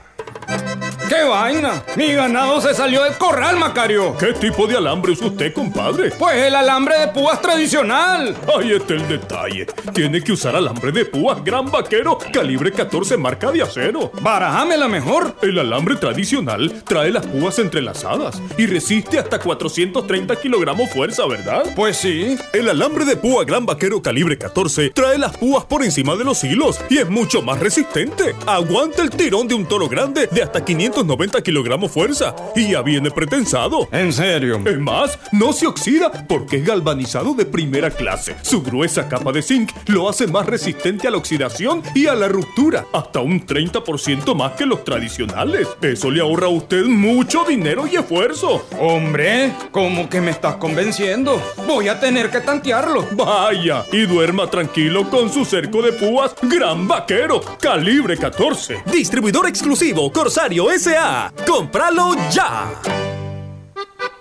[1.08, 1.84] ¡Qué vaina!
[1.94, 4.16] Mi ganado se salió del corral, Macario.
[4.16, 6.10] ¿Qué tipo de alambre usa usted, compadre?
[6.10, 8.36] Pues el alambre de púas tradicional.
[8.58, 9.66] Ahí está el detalle.
[9.94, 14.10] Tiene que usar alambre de púas Gran Vaquero, calibre 14 marca de acero.
[14.20, 15.36] la mejor.
[15.42, 21.64] El alambre tradicional trae las púas entrelazadas y resiste hasta 430 kilogramos fuerza, ¿verdad?
[21.76, 22.36] Pues sí.
[22.52, 26.42] El alambre de púa Gran Vaquero calibre 14 trae las púas por encima de los
[26.42, 28.34] hilos y es mucho más resistente.
[28.46, 32.82] Aguanta el tirón de un toro grande de hasta 500 90 kilogramos fuerza y ya
[32.82, 33.88] viene pretensado.
[33.92, 34.60] ¿En serio?
[34.64, 38.36] Es más, no se oxida porque es galvanizado de primera clase.
[38.42, 42.28] Su gruesa capa de zinc lo hace más resistente a la oxidación y a la
[42.28, 45.68] ruptura, hasta un 30% más que los tradicionales.
[45.82, 48.66] Eso le ahorra a usted mucho dinero y esfuerzo.
[48.78, 51.40] Hombre, ¿cómo que me estás convenciendo?
[51.66, 53.06] Voy a tener que tantearlo.
[53.12, 58.82] Vaya, y duerma tranquilo con su cerco de púas Gran Vaquero, calibre 14.
[58.86, 62.70] Distribuidor exclusivo Corsario S ¡Compralo ¡Cómpralo ya!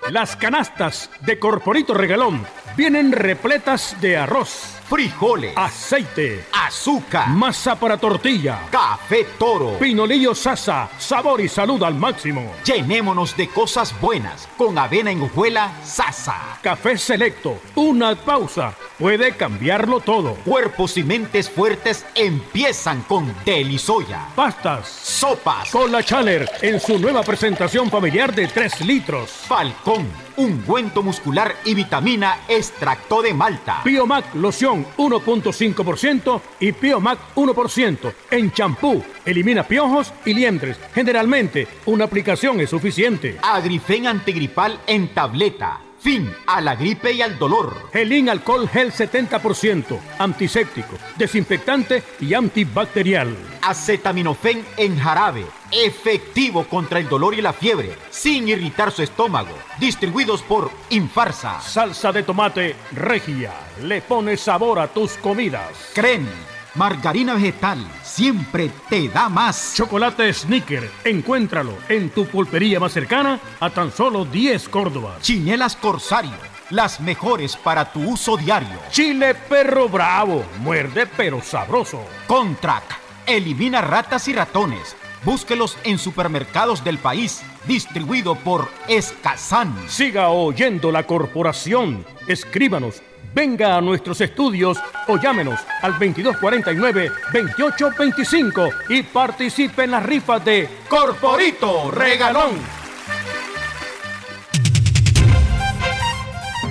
[0.09, 2.43] Las canastas de Corporito Regalón
[2.75, 11.41] vienen repletas de arroz frijoles, aceite, azúcar, masa para tortilla, café toro, pinolillo sasa, sabor
[11.41, 12.53] y salud al máximo.
[12.63, 16.59] Llenémonos de cosas buenas con avena en hojuela sasa.
[16.61, 20.35] Café selecto, una pausa, puede cambiarlo todo.
[20.45, 24.27] Cuerpos y mentes fuertes empiezan con Delisoya.
[24.35, 29.31] Pastas, sopas, Cola Chaler en su nueva presentación familiar de 3 litros.
[29.31, 33.81] Falcón, ungüento muscular y vitamina extracto de malta.
[33.83, 38.13] Biomac loción 1.5% y Piomac 1%.
[38.31, 40.77] En champú, elimina piojos y liendres.
[40.93, 43.37] Generalmente, una aplicación es suficiente.
[43.41, 47.89] Agrifen antigripal en tableta Fin a la gripe y al dolor.
[47.91, 53.35] Gelín Alcohol Gel 70%, antiséptico, desinfectante y antibacterial.
[53.63, 59.57] Acetaminofén en jarabe, efectivo contra el dolor y la fiebre, sin irritar su estómago.
[59.79, 61.59] Distribuidos por Infarsa.
[61.59, 65.89] Salsa de tomate regia, le pone sabor a tus comidas.
[65.95, 66.29] Creme,
[66.75, 67.83] margarina vegetal,
[68.15, 69.73] siempre te da más.
[69.75, 75.21] Chocolate Snicker, encuéntralo en tu pulpería más cercana a tan solo 10 Córdobas.
[75.21, 76.31] Chinelas Corsario,
[76.69, 78.79] las mejores para tu uso diario.
[78.89, 82.05] Chile Perro Bravo, muerde pero sabroso.
[82.25, 82.83] Contrac,
[83.25, 84.95] elimina ratas y ratones.
[85.25, 89.75] Búsquelos en supermercados del país, distribuido por Escazán.
[89.89, 92.05] Siga oyendo la corporación.
[92.27, 93.01] Escríbanos,
[93.35, 101.91] venga a nuestros estudios o llámenos al 2249-2825 y participe en las rifas de Corporito
[101.91, 102.53] Regalón.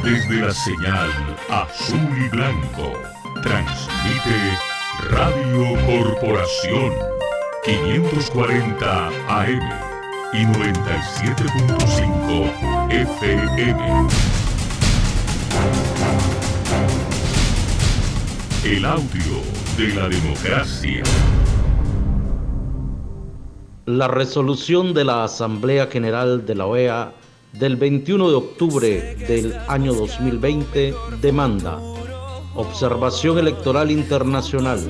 [0.03, 2.95] Desde la señal azul y blanco,
[3.43, 4.59] transmite
[5.11, 6.95] Radio Corporación
[7.65, 9.61] 540 AM
[10.33, 14.09] y 97.5 FM.
[18.65, 19.43] El audio
[19.77, 21.03] de la democracia.
[23.85, 27.13] La resolución de la Asamblea General de la OEA
[27.53, 31.79] del 21 de octubre del año 2020 demanda
[32.55, 34.81] observación electoral internacional,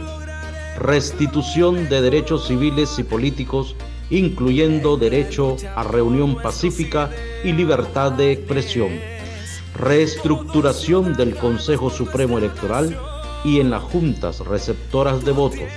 [0.78, 3.74] restitución de derechos civiles y políticos,
[4.08, 7.10] incluyendo derecho a reunión pacífica
[7.42, 8.90] y libertad de expresión,
[9.76, 12.96] reestructuración del Consejo Supremo Electoral
[13.45, 15.68] y en las juntas receptoras de votos,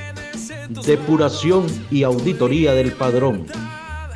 [0.85, 3.45] depuración y auditoría del padrón,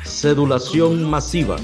[0.04, 1.56] cedulación masiva,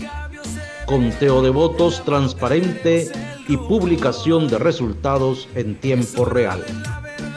[0.86, 3.10] conteo de votos transparente
[3.48, 6.64] y publicación de resultados en tiempo real,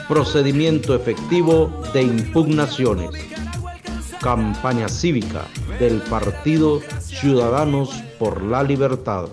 [0.08, 3.10] procedimiento efectivo de impugnaciones,
[4.20, 5.46] campaña cívica
[5.78, 9.28] del Partido Ciudadanos por la Libertad.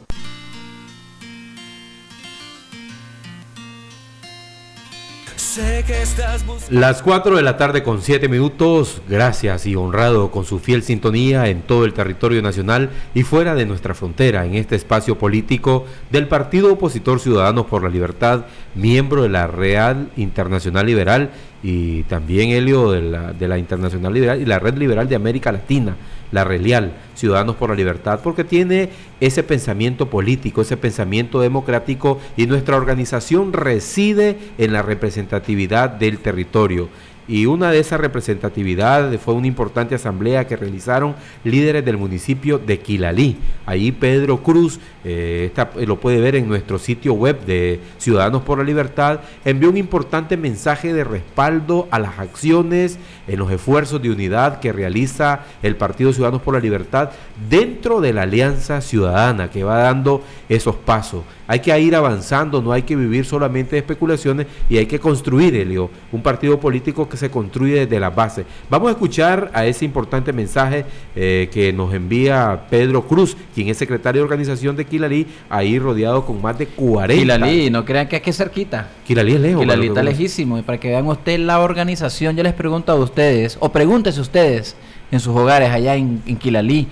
[6.69, 11.47] Las 4 de la tarde con 7 minutos, gracias y honrado con su fiel sintonía
[11.47, 16.27] en todo el territorio nacional y fuera de nuestra frontera, en este espacio político del
[16.27, 21.31] Partido Opositor Ciudadanos por la Libertad, miembro de la Real Internacional Liberal
[21.63, 25.51] y también Helio de la, de la Internacional Liberal y la Red Liberal de América
[25.51, 25.95] Latina,
[26.31, 32.47] la RELIAL, Ciudadanos por la Libertad, porque tiene ese pensamiento político, ese pensamiento democrático y
[32.47, 36.89] nuestra organización reside en la representatividad del territorio
[37.29, 42.79] y una de esas representatividades fue una importante asamblea que realizaron líderes del municipio de
[42.79, 43.37] Quilalí.
[43.67, 45.51] Allí Pedro Cruz, eh,
[45.85, 50.37] lo puede ver en nuestro sitio web de Ciudadanos por la Libertad, envió un importante
[50.37, 56.11] mensaje de respaldo a las acciones, en los esfuerzos de unidad que realiza el Partido
[56.11, 57.11] Ciudadanos por la Libertad
[57.47, 61.23] dentro de la Alianza Ciudadana que va dando esos pasos.
[61.47, 65.55] Hay que ir avanzando, no hay que vivir solamente de especulaciones y hay que construir,
[65.55, 68.45] Elio, un partido político que se construye desde la base.
[68.69, 73.77] Vamos a escuchar a ese importante mensaje eh, que nos envía Pedro Cruz, quien es
[73.77, 77.21] secretario de organización de Quilalí, ahí rodeado con más de 40.
[77.21, 78.89] Quilalí, no crean que es cerquita.
[79.05, 79.61] Quilalí es lejos.
[79.61, 80.57] Quilalí está lejísimo.
[80.57, 84.75] Y para que vean ustedes la organización, yo les pregunto a ustedes, o pregúntese ustedes
[85.11, 86.87] en sus hogares allá en, en Quilalí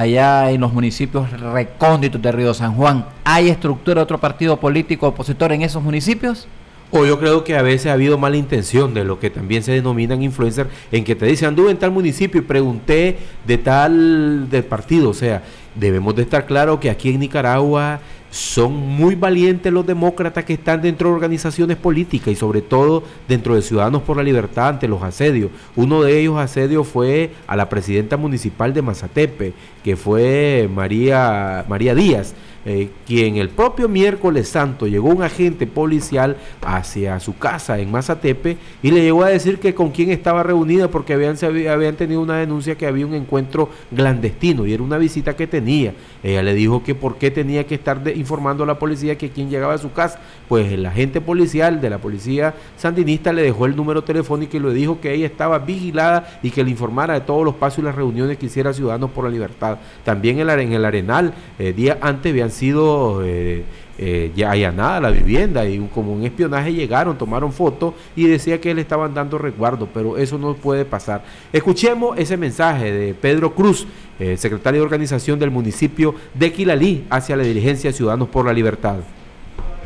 [0.00, 5.08] allá en los municipios recónditos de Río San Juan, ¿hay estructura de otro partido político
[5.08, 6.48] opositor en esos municipios?
[6.92, 9.72] O yo creo que a veces ha habido mala intención de lo que también se
[9.72, 13.16] denominan influencers, en que te dicen, anduve en tal municipio y pregunté
[13.46, 15.10] de tal del partido.
[15.10, 15.42] O sea,
[15.76, 20.82] debemos de estar claro que aquí en Nicaragua son muy valientes los demócratas que están
[20.82, 25.02] dentro de organizaciones políticas y sobre todo dentro de Ciudadanos por la Libertad ante los
[25.02, 25.50] asedios.
[25.76, 31.94] Uno de ellos asedio fue a la presidenta municipal de Mazatepe, que fue María, María
[31.94, 32.34] Díaz
[32.66, 38.58] eh, quien el propio miércoles santo llegó un agente policial hacia su casa en Mazatepe
[38.82, 41.36] y le llegó a decir que con quién estaba reunida porque habían,
[41.70, 45.94] habían tenido una denuncia que había un encuentro clandestino y era una visita que tenía.
[46.22, 49.48] Ella le dijo que por qué tenía que estar informando a la policía que quien
[49.48, 50.20] llegaba a su casa.
[50.48, 54.74] Pues el agente policial de la policía sandinista le dejó el número telefónico y le
[54.74, 57.94] dijo que ella estaba vigilada y que le informara de todos los pasos y las
[57.94, 59.78] reuniones que hiciera Ciudadanos por la Libertad.
[60.04, 63.64] También en el, Arenal, eh, día antes habían sido eh,
[64.02, 68.74] eh, ya allanada la vivienda y como un espionaje llegaron, tomaron fotos y decía que
[68.74, 71.22] le estaban dando resguardo, pero eso no puede pasar.
[71.52, 73.86] Escuchemos ese mensaje de Pedro Cruz,
[74.18, 78.54] eh, secretario de organización del municipio de Quilalí, hacia la dirigencia de Ciudadanos por la
[78.54, 78.96] Libertad.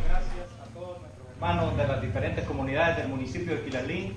[0.08, 4.12] Gracias a todos nuestros hermanos de las diferentes comunidades del municipio de Quilalí,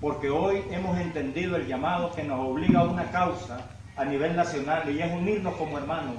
[0.00, 3.58] porque hoy hemos entendido el llamado que nos obliga a una causa
[3.96, 6.14] a nivel nacional y es unirnos como hermanos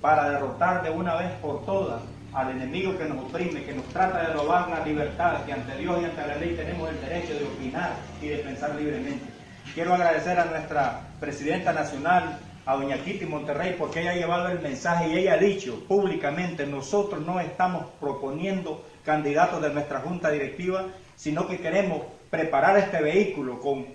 [0.00, 2.00] para derrotar de una vez por todas
[2.32, 5.98] al enemigo que nos oprime, que nos trata de robar la libertad, que ante Dios
[6.00, 9.24] y ante la ley tenemos el derecho de opinar y de pensar libremente.
[9.74, 14.60] Quiero agradecer a nuestra presidenta nacional, a doña Kitty Monterrey, porque ella ha llevado el
[14.60, 20.84] mensaje y ella ha dicho públicamente, nosotros no estamos proponiendo candidatos de nuestra junta directiva,
[21.16, 23.86] sino que queremos preparar este vehículo con,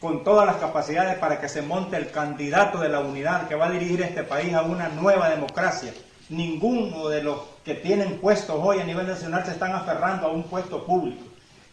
[0.00, 3.66] con todas las capacidades para que se monte el candidato de la unidad que va
[3.66, 5.92] a dirigir este país a una nueva democracia.
[6.30, 10.44] Ninguno de los que tienen puestos hoy a nivel nacional se están aferrando a un
[10.44, 11.22] puesto público.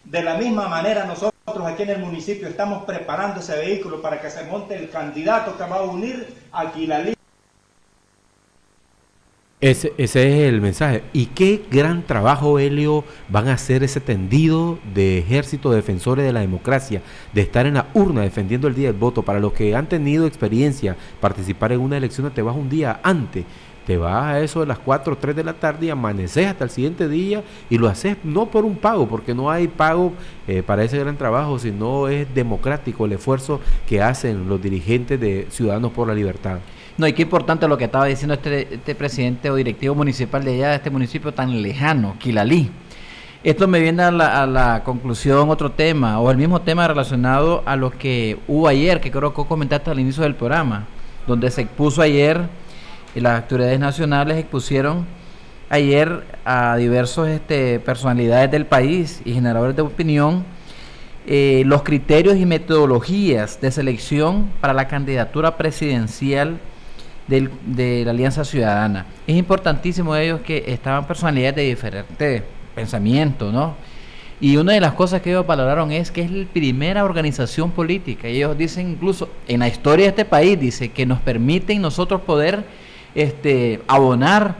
[0.03, 1.33] De la misma manera nosotros
[1.65, 5.63] aquí en el municipio estamos preparando ese vehículo para que se monte el candidato que
[5.63, 7.16] va a unir a Quilalí.
[9.59, 11.01] Ese, ese es el mensaje.
[11.13, 16.31] ¿Y qué gran trabajo, Helio, van a hacer ese tendido de ejército de defensores de
[16.31, 17.01] la democracia,
[17.33, 19.23] de estar en la urna defendiendo el día del voto?
[19.23, 23.45] Para los que han tenido experiencia, participar en una elección te vas un día antes
[23.87, 26.65] te vas a eso de las 4 o 3 de la tarde y amaneces hasta
[26.65, 30.11] el siguiente día y lo haces no por un pago, porque no hay pago
[30.45, 35.47] eh, para ese gran trabajo, sino es democrático el esfuerzo que hacen los dirigentes de
[35.49, 36.59] Ciudadanos por la Libertad.
[36.97, 40.55] No, y qué importante lo que estaba diciendo este, este presidente o directivo municipal de
[40.55, 42.71] allá, de este municipio tan lejano, Quilalí.
[43.43, 47.61] Esto me viene a la, a la, conclusión otro tema, o el mismo tema relacionado
[47.67, 50.87] a lo que hubo ayer, que creo que comentaste al inicio del programa,
[51.27, 52.41] donde se expuso ayer
[53.13, 55.05] y las autoridades nacionales expusieron
[55.69, 60.45] ayer a diversos este, personalidades del país y generadores de opinión
[61.27, 66.57] eh, los criterios y metodologías de selección para la candidatura presidencial
[67.27, 69.05] del, de la Alianza Ciudadana.
[69.25, 73.75] Es importantísimo ellos que estaban personalidades de diferentes pensamientos, ¿no?
[74.39, 78.29] Y una de las cosas que ellos valoraron es que es la primera organización política.
[78.29, 82.21] Y ellos dicen incluso, en la historia de este país, dice que nos permiten nosotros
[82.21, 82.63] poder
[83.15, 84.57] este, abonar,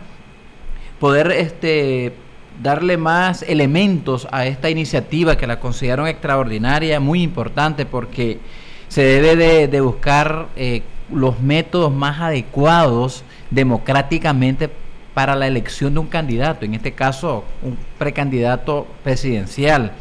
[1.00, 2.14] poder este,
[2.62, 8.40] darle más elementos a esta iniciativa que la consideraron extraordinaria, muy importante, porque
[8.88, 10.82] se debe de, buscar eh,
[11.12, 14.70] los métodos más adecuados democráticamente
[15.14, 19.94] para la elección de un candidato, en este caso un precandidato presidencial.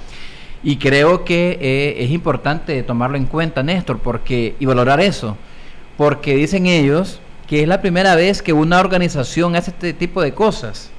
[0.63, 5.37] Y creo que eh, es importante tomarlo en cuenta, Néstor, porque y valorar eso,
[5.97, 10.35] porque dicen ellos que es la primera vez que una organización hace este tipo de
[10.35, 10.91] cosas,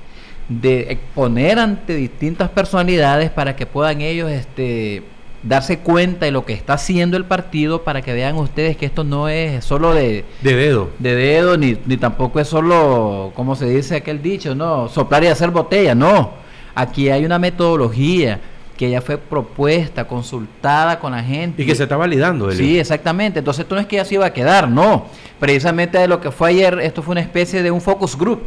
[0.48, 5.04] de exponer ante distintas personalidades para que puedan ellos este,
[5.44, 9.04] darse cuenta de lo que está haciendo el partido para que vean ustedes que esto
[9.04, 13.70] no es solo de, de dedo, de dedo ni, ni tampoco es solo, como se
[13.70, 16.32] dice aquel dicho, no, soplar y hacer botella, no,
[16.76, 18.40] aquí hay una metodología
[18.78, 21.64] que ya fue propuesta, consultada con la gente.
[21.64, 22.52] Y que se está validando.
[22.52, 23.40] Sí, exactamente.
[23.40, 25.08] Entonces esto no es que ya se iba a quedar, no.
[25.40, 28.44] Precisamente de lo que fue ayer, esto fue una especie de un focus group,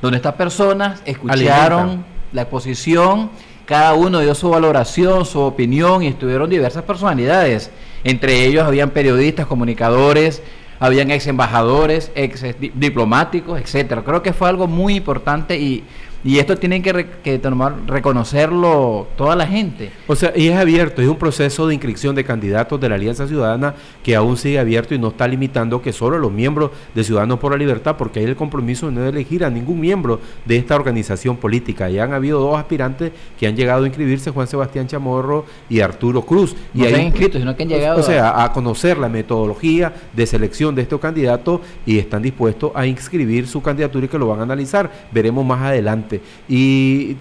[0.00, 3.30] donde estas personas escucharon la exposición,
[3.70, 7.70] cada uno dio su valoración, su opinión y estuvieron diversas personalidades.
[8.02, 10.42] Entre ellos habían periodistas, comunicadores,
[10.80, 12.44] habían ex embajadores, ex
[12.74, 14.02] diplomáticos, etcétera.
[14.02, 15.84] Creo que fue algo muy importante y
[16.22, 19.90] y esto tiene que, que tomar, reconocerlo toda la gente.
[20.06, 23.26] O sea, y es abierto, es un proceso de inscripción de candidatos de la Alianza
[23.26, 27.38] Ciudadana que aún sigue abierto y no está limitando que solo los miembros de Ciudadanos
[27.38, 30.74] por la Libertad, porque hay el compromiso de no elegir a ningún miembro de esta
[30.76, 31.88] organización política.
[31.88, 36.22] Ya han habido dos aspirantes que han llegado a inscribirse, Juan Sebastián Chamorro y Arturo
[36.22, 36.54] Cruz.
[36.74, 38.00] No y se han inscrito, sino que han llegado.
[38.00, 42.86] O sea, a conocer la metodología de selección de estos candidatos y están dispuestos a
[42.86, 44.90] inscribir su candidatura y que lo van a analizar.
[45.12, 46.09] Veremos más adelante.
[46.48, 47.16] Y,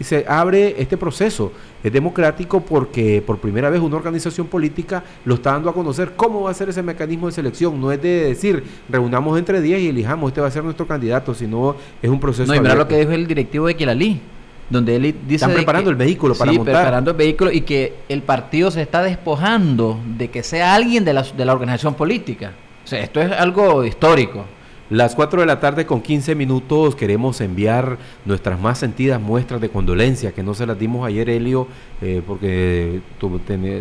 [0.00, 1.52] se abre este proceso.
[1.82, 6.42] Es democrático porque por primera vez una organización política lo está dando a conocer cómo
[6.42, 7.78] va a ser ese mecanismo de selección.
[7.80, 11.34] No es de decir, reunamos entre 10 y elijamos, este va a ser nuestro candidato,
[11.34, 12.50] sino es un proceso.
[12.50, 14.20] No, y mira lo que dijo el directivo de Quilalí
[14.70, 16.76] donde él dice están preparando el vehículo para sí, montar.
[16.76, 21.12] preparando el vehículo y que el partido se está despojando de que sea alguien de
[21.12, 22.52] la, de la organización política.
[22.84, 24.44] O sea, esto es algo histórico.
[24.90, 29.70] Las 4 de la tarde con 15 minutos queremos enviar nuestras más sentidas muestras de
[29.70, 31.66] condolencia, que no se las dimos ayer, Helio,
[32.02, 33.00] eh, porque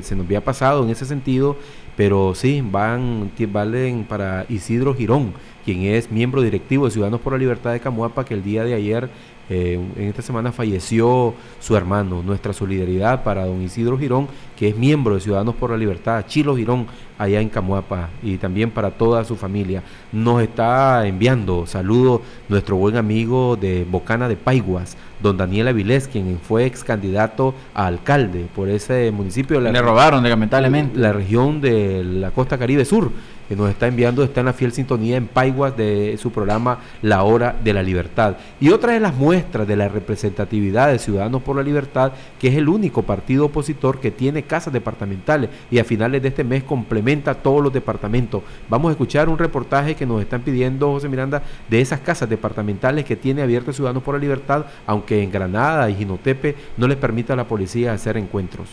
[0.01, 1.57] se nos había pasado en ese sentido,
[1.97, 5.33] pero sí, van, valen para Isidro Girón,
[5.65, 8.73] quien es miembro directivo de Ciudadanos por la Libertad de Camuapa, que el día de
[8.73, 9.09] ayer
[9.49, 12.23] eh, en esta semana falleció su hermano.
[12.23, 14.27] Nuestra solidaridad para don Isidro Girón,
[14.57, 16.87] que es miembro de Ciudadanos por la Libertad, Chilo Girón,
[17.17, 19.83] allá en Camuapa, y también para toda su familia.
[20.11, 26.39] Nos está enviando saludos nuestro buen amigo de Bocana de Paiguas, don Daniel Avilés, quien
[26.39, 29.59] fue ex candidato a alcalde por ese municipio.
[29.59, 30.99] Le robaron, lamentablemente.
[30.99, 33.11] La región de la costa caribe sur
[33.47, 37.23] que nos está enviando, está en la fiel sintonía en Paiguas de su programa La
[37.23, 38.37] Hora de la Libertad.
[38.59, 42.55] Y otra de las muestras de la representatividad de Ciudadanos por la Libertad, que es
[42.55, 47.33] el único partido opositor que tiene casas departamentales y a finales de este mes complementa
[47.33, 48.43] todos los departamentos.
[48.69, 53.05] Vamos a escuchar un reportaje que nos están pidiendo, José Miranda, de esas casas departamentales
[53.05, 57.33] que tiene abiertas Ciudadanos por la Libertad, aunque en Granada y Ginotepe no les permita
[57.33, 58.69] a la policía hacer encuentros.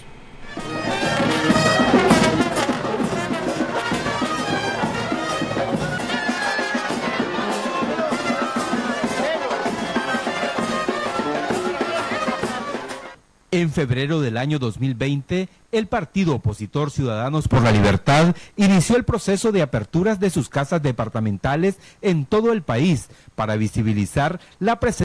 [13.60, 19.52] En febrero del año 2020, el partido opositor Ciudadanos por la Libertad inició el proceso
[19.52, 25.04] de aperturas de sus casas departamentales en todo el país para visibilizar la presencia.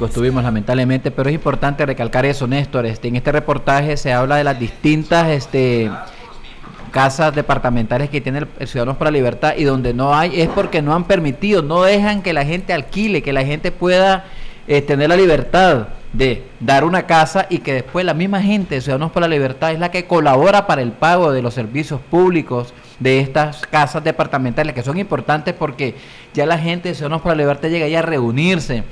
[0.00, 2.86] Estuvimos lamentablemente, pero es importante recalcar eso, Néstor.
[2.86, 5.90] Este, en este reportaje se habla de las distintas este,
[6.92, 10.80] casas departamentales que tiene el Ciudadanos por la Libertad y donde no hay es porque
[10.80, 14.26] no han permitido, no dejan que la gente alquile, que la gente pueda
[14.66, 18.80] eh, tener la libertad de dar una casa y que después la misma gente de
[18.80, 22.74] Ciudadanos por la Libertad es la que colabora para el pago de los servicios públicos
[23.00, 25.94] de estas casas departamentales que son importantes porque
[26.34, 28.84] ya la gente de Ciudadanos por la Libertad llega ya a reunirse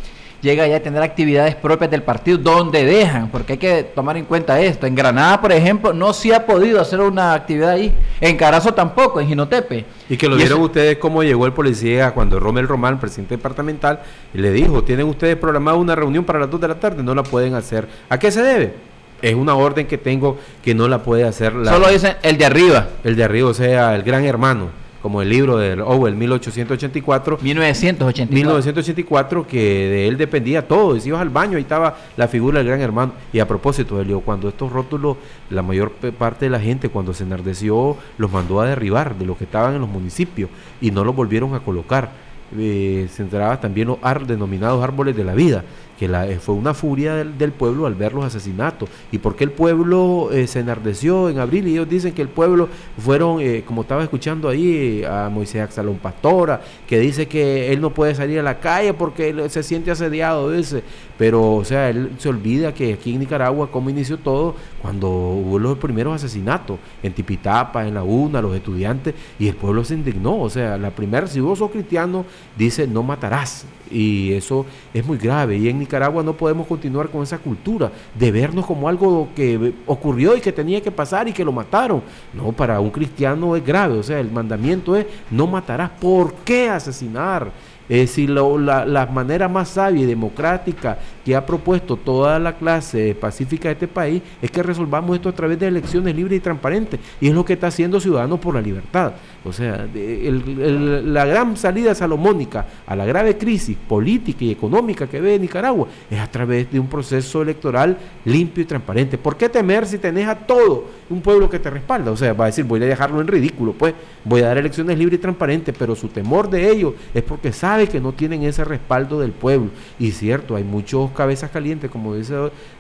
[0.43, 4.25] llega ya a tener actividades propias del partido donde dejan, porque hay que tomar en
[4.25, 4.87] cuenta esto.
[4.87, 7.95] En Granada, por ejemplo, no se ha podido hacer una actividad ahí.
[8.21, 9.85] En Carazo tampoco, en Ginotepe.
[10.09, 14.01] Y que lo vieron ustedes cómo llegó el policía cuando Romel Román, presidente departamental,
[14.35, 17.15] y le dijo, tienen ustedes programada una reunión para las 2 de la tarde, no
[17.15, 17.89] la pueden hacer.
[18.09, 18.75] ¿A qué se debe?
[19.23, 21.73] Es una orden que tengo que no la puede hacer la...
[21.73, 22.89] Solo dicen el de arriba.
[23.05, 27.39] El de arriba, o sea, el gran hermano como el libro de Orwell 1884.
[27.41, 28.35] 1984.
[28.35, 30.97] 1984, que de él dependía todo.
[30.97, 33.13] Y si ibas al baño, ahí estaba la figura del gran hermano.
[33.33, 35.17] Y a propósito, Elio, cuando estos rótulos,
[35.49, 39.37] la mayor parte de la gente, cuando se enardeció, los mandó a derribar de los
[39.37, 42.11] que estaban en los municipios y no los volvieron a colocar.
[42.59, 45.65] Eh, se entraba también los denominados árboles de la vida
[46.01, 48.89] que eh, fue una furia del, pueblo al ver los asesinatos.
[49.13, 51.69] ¿Y por qué el pueblo eh, se enardeció en abril?
[51.69, 55.99] Y ellos dicen que el pueblo fueron, eh, como estaba escuchando ahí a Moisés Axalón
[55.99, 59.91] Pastora, que dice que él no puede salir a la calle porque él se siente
[59.91, 60.83] asediado, dice.
[61.19, 65.59] Pero, o sea, él se olvida que aquí en Nicaragua, cómo inició todo, cuando hubo
[65.59, 70.41] los primeros asesinatos, en Tipitapa, en la UNA, los estudiantes, y el pueblo se indignó.
[70.41, 72.25] O sea, la primera, si vos sos cristiano,
[72.57, 73.67] dice, no matarás.
[73.91, 75.59] Y eso es muy grave.
[75.59, 80.37] Y en Nicaragua no podemos continuar con esa cultura de vernos como algo que ocurrió
[80.37, 82.01] y que tenía que pasar y que lo mataron.
[82.33, 85.91] No, para un cristiano es grave, o sea, el mandamiento es no matarás.
[86.01, 87.51] ¿Por qué asesinar?
[87.89, 93.15] Es decir, la, la, manera más sabia y democrática que ha propuesto toda la clase
[93.15, 97.01] pacífica de este país es que resolvamos esto a través de elecciones libres y transparentes.
[97.21, 99.13] Y es lo que está haciendo Ciudadanos por la Libertad.
[99.45, 105.39] O sea, la gran salida salomónica a la grave crisis política y económica que ve
[105.39, 109.19] Nicaragua es a través de un proceso electoral limpio y transparente.
[109.19, 112.11] ¿Por qué temer si tenés a todo un pueblo que te respalda?
[112.11, 113.95] O sea, va a decir, voy a dejarlo en ridículo, pues
[114.25, 117.89] voy a dar elecciones libres y transparentes, pero su temor de ellos es porque sabe
[117.89, 119.71] que no tienen ese respaldo del pueblo.
[119.99, 122.35] Y cierto, hay muchos cabezas calientes, como dice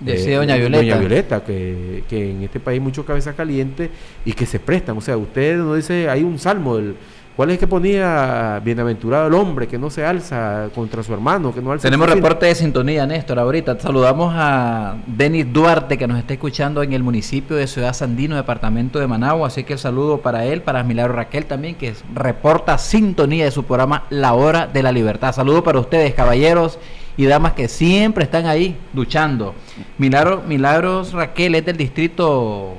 [0.06, 3.90] eh, doña Violeta, Violeta que, que, en este país hay muchos cabezas calientes
[4.24, 4.96] y que se prestan.
[4.96, 6.96] O sea, usted no dice, hay un salmo del
[7.40, 11.62] ¿Cuál es que ponía bienaventurado el hombre que no se alza contra su hermano, que
[11.62, 13.80] no alza Tenemos reporte de sintonía, Néstor, ahorita.
[13.80, 18.98] Saludamos a Denis Duarte, que nos está escuchando en el municipio de Ciudad Sandino, departamento
[18.98, 19.46] de Managua.
[19.46, 23.64] Así que el saludo para él, para Milagro Raquel también, que reporta sintonía de su
[23.64, 25.34] programa La Hora de la Libertad.
[25.34, 26.78] Saludo para ustedes, caballeros
[27.16, 29.54] y damas que siempre están ahí luchando.
[29.98, 32.76] Milagro, Milagros Raquel es del distrito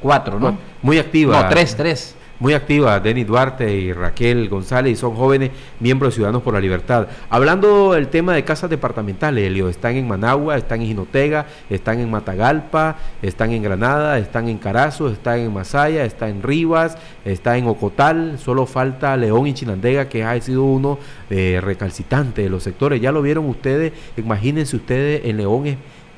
[0.00, 0.58] 4, ¿no?
[0.82, 1.42] Muy activa.
[1.42, 6.16] No, 3, 3 muy activa, Denis Duarte y Raquel González, y son jóvenes miembros de
[6.16, 7.06] Ciudadanos por la Libertad.
[7.30, 12.10] Hablando del tema de casas departamentales, Elio, están en Managua, están en Jinotega, están en
[12.10, 17.68] Matagalpa, están en Granada, están en Carazo, están en Masaya, están en Rivas, está en
[17.68, 20.98] Ocotal, solo falta León y Chinandega, que ha sido uno
[21.30, 23.00] eh, recalcitante de los sectores.
[23.00, 25.76] Ya lo vieron ustedes, imagínense ustedes, en León es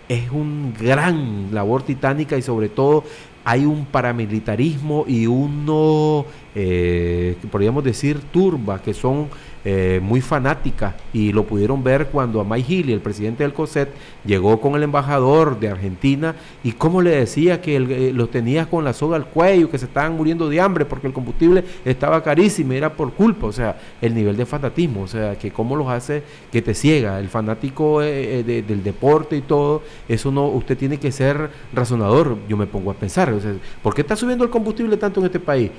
[0.08, 3.04] es un gran labor titánica y sobre todo
[3.44, 9.28] hay un paramilitarismo y uno eh, podríamos decir, turbas, que son
[9.66, 13.88] eh, muy fanáticas y lo pudieron ver cuando Amay Gili, el presidente del COSET,
[14.26, 18.84] llegó con el embajador de Argentina y cómo le decía que eh, los tenía con
[18.84, 22.74] la soga al cuello, que se estaban muriendo de hambre porque el combustible estaba carísimo
[22.74, 26.22] era por culpa, o sea, el nivel de fanatismo, o sea, que cómo los hace
[26.52, 29.80] que te ciega, el fanático eh, del deporte y todo,
[30.10, 33.94] eso no, usted tiene que ser razonador, yo me pongo a pensar, o sea, ¿por
[33.94, 35.70] qué está subiendo el combustible tanto en este país?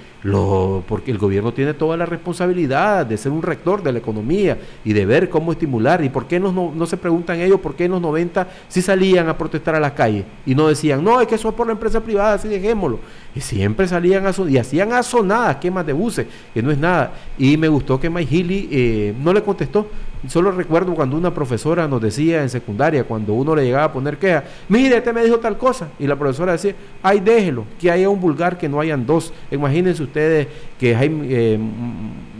[0.87, 4.93] Porque el gobierno tiene toda la responsabilidad de ser un rector de la economía y
[4.93, 6.03] de ver cómo estimular.
[6.03, 9.29] ¿Y por qué no, no, se preguntan ellos por qué en los 90 sí salían
[9.29, 11.73] a protestar a las calles y no decían, no, es que eso es por la
[11.73, 12.99] empresa privada, así dejémoslo?
[13.35, 17.13] Y siempre salían a y hacían asonadas, quemas de buses, que no es nada.
[17.37, 19.87] Y me gustó que Mike Healy eh, no le contestó.
[20.27, 24.17] Solo recuerdo cuando una profesora nos decía en secundaria, cuando uno le llegaba a poner
[24.17, 25.89] queja, mire, este me dijo tal cosa.
[25.99, 29.33] Y la profesora decía, ay, déjelo, que haya un vulgar, que no hayan dos.
[29.51, 30.47] Imagínense ustedes
[30.79, 31.59] que Jaime, eh,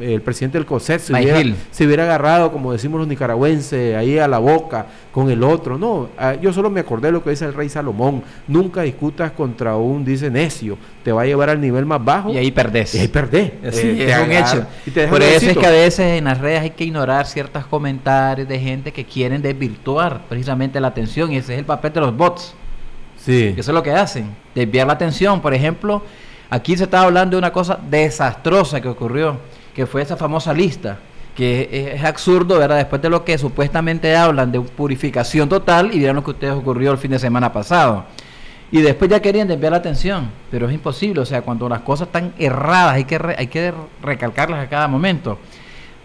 [0.02, 4.28] el presidente del COSET se hubiera, se hubiera, agarrado, como decimos los nicaragüenses, ahí a
[4.28, 5.78] la boca con el otro.
[5.78, 8.24] No, ah, yo solo me acordé de lo que dice el rey Salomón.
[8.48, 12.34] Nunca discutas contra un, dice necio, te va a llevar al nivel más bajo.
[12.34, 12.94] Y ahí perdés.
[12.96, 13.52] Y ahí perdés.
[13.64, 15.10] Eh, es un hecho.
[15.10, 18.60] Por eso es que a veces en las redes hay que ignorar ciertos comentarios de
[18.60, 22.54] gente que quieren desvirtuar precisamente la atención y ese es el papel de los bots.
[23.18, 23.56] Sí.
[23.58, 25.42] Eso es lo que hacen, desviar la atención.
[25.42, 26.04] Por ejemplo,
[26.50, 29.40] aquí se estaba hablando de una cosa desastrosa que ocurrió
[29.76, 30.98] que fue esa famosa lista,
[31.36, 32.78] que es, absurdo, ¿verdad?
[32.78, 36.94] Después de lo que supuestamente hablan de purificación total y vieron lo que ustedes ocurrió
[36.94, 38.06] el fin de semana pasado.
[38.72, 42.08] Y después ya querían desviar la atención, pero es imposible, o sea, cuando las cosas
[42.08, 45.38] están erradas hay que, hay que recalcarlas a cada momento.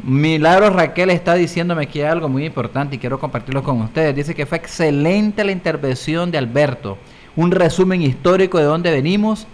[0.03, 4.17] Milagro Raquel está diciéndome que hay algo muy importante y quiero compartirlo con ustedes.
[4.17, 6.99] Dice que fue excelente la intervención de Alberto.
[7.37, 9.47] Un resumen histórico de dónde venimos,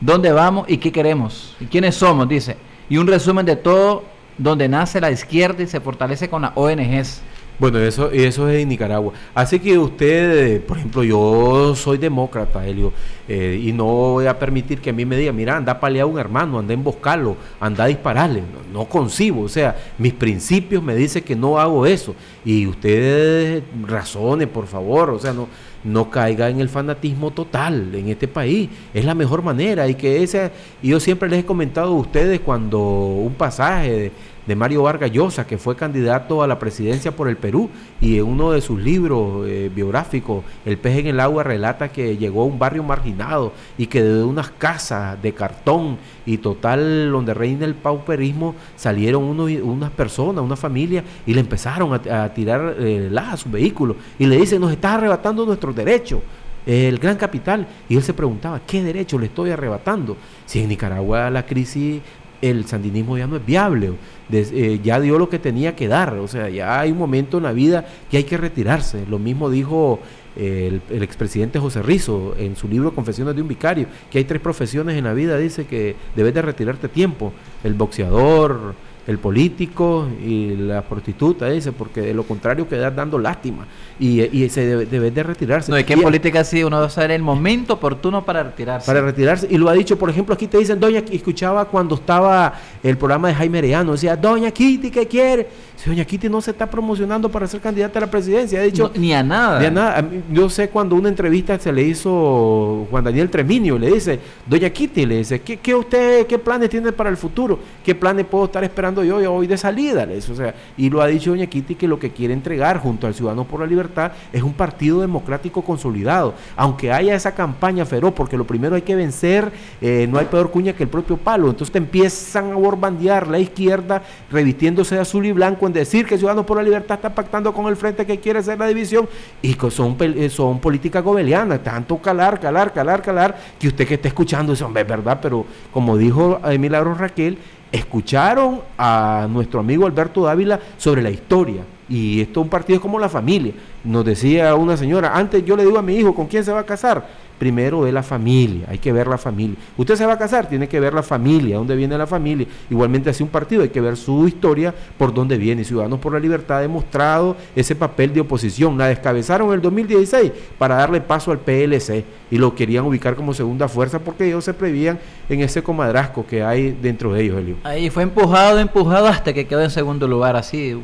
[0.00, 1.56] dónde vamos y qué queremos.
[1.60, 2.56] Y quiénes somos, dice
[2.88, 4.04] y un resumen de todo
[4.36, 7.22] donde nace la izquierda y se fortalece con las ONGs.
[7.56, 9.12] Bueno, eso, eso es en Nicaragua.
[9.32, 12.92] Así que usted, por ejemplo, yo soy demócrata, Helio,
[13.28, 16.02] eh, y no voy a permitir que a mí me diga, mira, anda a palear
[16.02, 18.40] a un hermano, anda a emboscarlo, anda a dispararle.
[18.40, 22.16] No, no, concibo, o sea, mis principios me dicen que no hago eso.
[22.44, 25.46] Y usted razone, por favor, o sea, no,
[25.84, 28.70] no caiga en el fanatismo total en este país.
[28.92, 29.86] Es la mejor manera.
[29.88, 30.50] Y que ese,
[30.82, 34.10] yo siempre les he comentado a ustedes cuando un pasaje
[34.46, 37.70] de Mario Vargas Llosa, que fue candidato a la presidencia por el Perú,
[38.00, 42.16] y en uno de sus libros eh, biográficos, El pez en el agua, relata que
[42.16, 45.96] llegó a un barrio marginado y que de unas casas de cartón
[46.26, 52.32] y total, donde reina el pauperismo, salieron unas personas, una familia, y le empezaron a,
[52.32, 56.20] tirar eh, a su vehículo, y le dicen, nos estás arrebatando nuestros derechos
[56.66, 57.66] el gran capital.
[57.88, 60.16] Y él se preguntaba, ¿qué derecho le estoy arrebatando?
[60.46, 62.00] Si en Nicaragua la crisis
[62.40, 63.92] el sandinismo ya no es viable,
[64.30, 67.44] eh, ya dio lo que tenía que dar, o sea, ya hay un momento en
[67.44, 69.06] la vida que hay que retirarse.
[69.08, 70.00] Lo mismo dijo
[70.36, 74.40] el, el, expresidente José Rizo en su libro Confesiones de un Vicario, que hay tres
[74.40, 77.32] profesiones en la vida, dice que debes de retirarte tiempo,
[77.62, 78.74] el boxeador,
[79.06, 83.66] el político y la prostituta, dice, porque de lo contrario quedas dando lástima
[83.98, 85.70] y, y se debe, de retirarse.
[85.70, 88.86] No, y que en política sí uno debe saber el momento oportuno para retirarse.
[88.86, 92.54] Para retirarse, y lo ha dicho, por ejemplo, aquí te dicen, Doña, escuchaba cuando estaba
[92.82, 95.48] el programa de Jaime Arellano, decía, Doña Kitty, ¿qué quiere?
[95.84, 98.90] Si Doña Kitty no se está promocionando para ser candidata a la presidencia, ha dicho...
[98.96, 99.60] ni a nada.
[99.60, 100.08] Ni a nada.
[100.32, 105.04] Yo sé cuando una entrevista se le hizo Juan Daniel Treminio, le dice, Doña Kitty,
[105.04, 107.58] le dice, ¿qué, qué usted, qué planes tiene para el futuro?
[107.84, 110.06] ¿Qué planes puedo estar esperando yo hoy de salida?
[110.06, 113.06] Le o sea, y lo ha dicho Doña Kitty que lo que quiere entregar junto
[113.06, 116.32] al Ciudadano por la Libertad es un partido democrático consolidado.
[116.56, 120.50] Aunque haya esa campaña feroz, porque lo primero hay que vencer, eh, no hay peor
[120.50, 121.50] cuña que el propio palo.
[121.50, 126.16] Entonces te empiezan a borbandear la izquierda revistiéndose de azul y blanco en decir que
[126.16, 129.08] Ciudadanos por la Libertad está pactando con el frente que quiere hacer la división
[129.42, 133.94] y que son, eh, son políticas gobelianas, tanto calar, calar, calar, calar, que usted que
[133.94, 137.36] está escuchando eso, es verdad, pero como dijo Milagro Raquel,
[137.74, 141.62] escucharon a nuestro amigo Alberto Dávila sobre la historia.
[141.88, 143.52] Y esto es un partido como la familia.
[143.82, 146.60] Nos decía una señora, antes yo le digo a mi hijo, ¿con quién se va
[146.60, 147.06] a casar?
[147.38, 149.56] Primero de la familia, hay que ver la familia.
[149.76, 152.46] Usted se va a casar, tiene que ver la familia, dónde viene la familia.
[152.70, 155.64] Igualmente así un partido, hay que ver su historia, por dónde viene.
[155.64, 158.78] Ciudadanos por la Libertad ha demostrado ese papel de oposición.
[158.78, 163.34] La descabezaron en el 2016 para darle paso al PLC y lo querían ubicar como
[163.34, 167.56] segunda fuerza porque ellos se prevían en ese comadrasco que hay dentro de ellos, Elio.
[167.64, 170.76] Ahí fue empujado, empujado hasta que quedó en segundo lugar, así.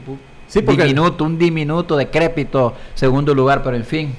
[0.49, 4.13] Sí, porque diminuto, un diminuto, decrépito segundo lugar, pero en fin.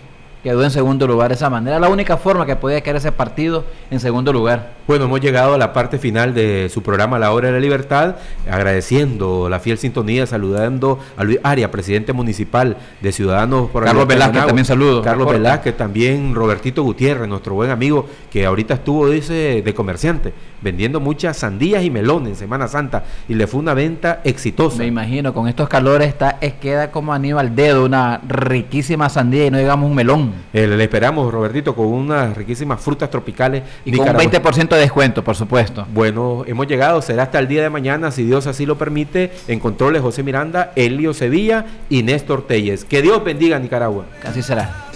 [0.43, 1.79] Quedó en segundo lugar de esa manera.
[1.79, 4.73] La única forma que podía quedar ese partido en segundo lugar.
[4.87, 8.15] Bueno, hemos llegado a la parte final de su programa La Hora de la Libertad,
[8.49, 14.45] agradeciendo la fiel sintonía, saludando a Luis Aria, presidente municipal de Ciudadanos por Carlos Velázquez,
[14.45, 15.01] también saludo.
[15.01, 20.99] Carlos Velázquez, también Robertito Gutiérrez, nuestro buen amigo, que ahorita estuvo, dice, de comerciante, vendiendo
[20.99, 24.77] muchas sandías y melones en Semana Santa, y le fue una venta exitosa.
[24.77, 29.51] Me imagino, con estos calores está, es, queda como Aníbal dedo, una riquísima sandía y
[29.51, 30.30] no digamos un melón.
[30.53, 33.63] Eh, le esperamos, Robertito, con unas riquísimas frutas tropicales.
[33.85, 35.85] Y con un 20% de descuento, por supuesto.
[35.93, 39.59] Bueno, hemos llegado, será hasta el día de mañana, si Dios así lo permite, en
[39.59, 42.85] controles José Miranda, Elio Sevilla y Néstor Telles.
[42.85, 44.05] Que Dios bendiga a Nicaragua.
[44.23, 44.89] Así será.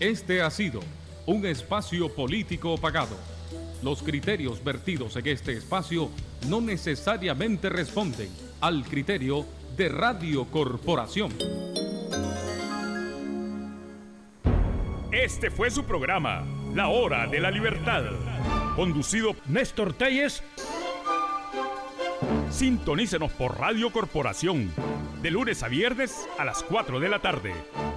[0.00, 0.80] Este ha sido
[1.26, 3.16] un espacio político pagado.
[3.82, 6.10] Los criterios vertidos en este espacio
[6.48, 8.28] no necesariamente responden
[8.62, 9.44] al criterio
[9.76, 11.32] de Radio Corporación.
[15.10, 18.04] Este fue su programa, La Hora de la Libertad,
[18.76, 20.44] conducido Néstor Telles.
[22.50, 24.72] Sintonícenos por Radio Corporación,
[25.22, 27.52] de lunes a viernes a las 4 de la tarde.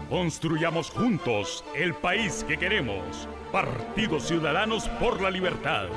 [0.10, 3.30] Construyamos juntos el país que queremos.
[3.52, 5.90] Partidos Ciudadanos por la Libertad.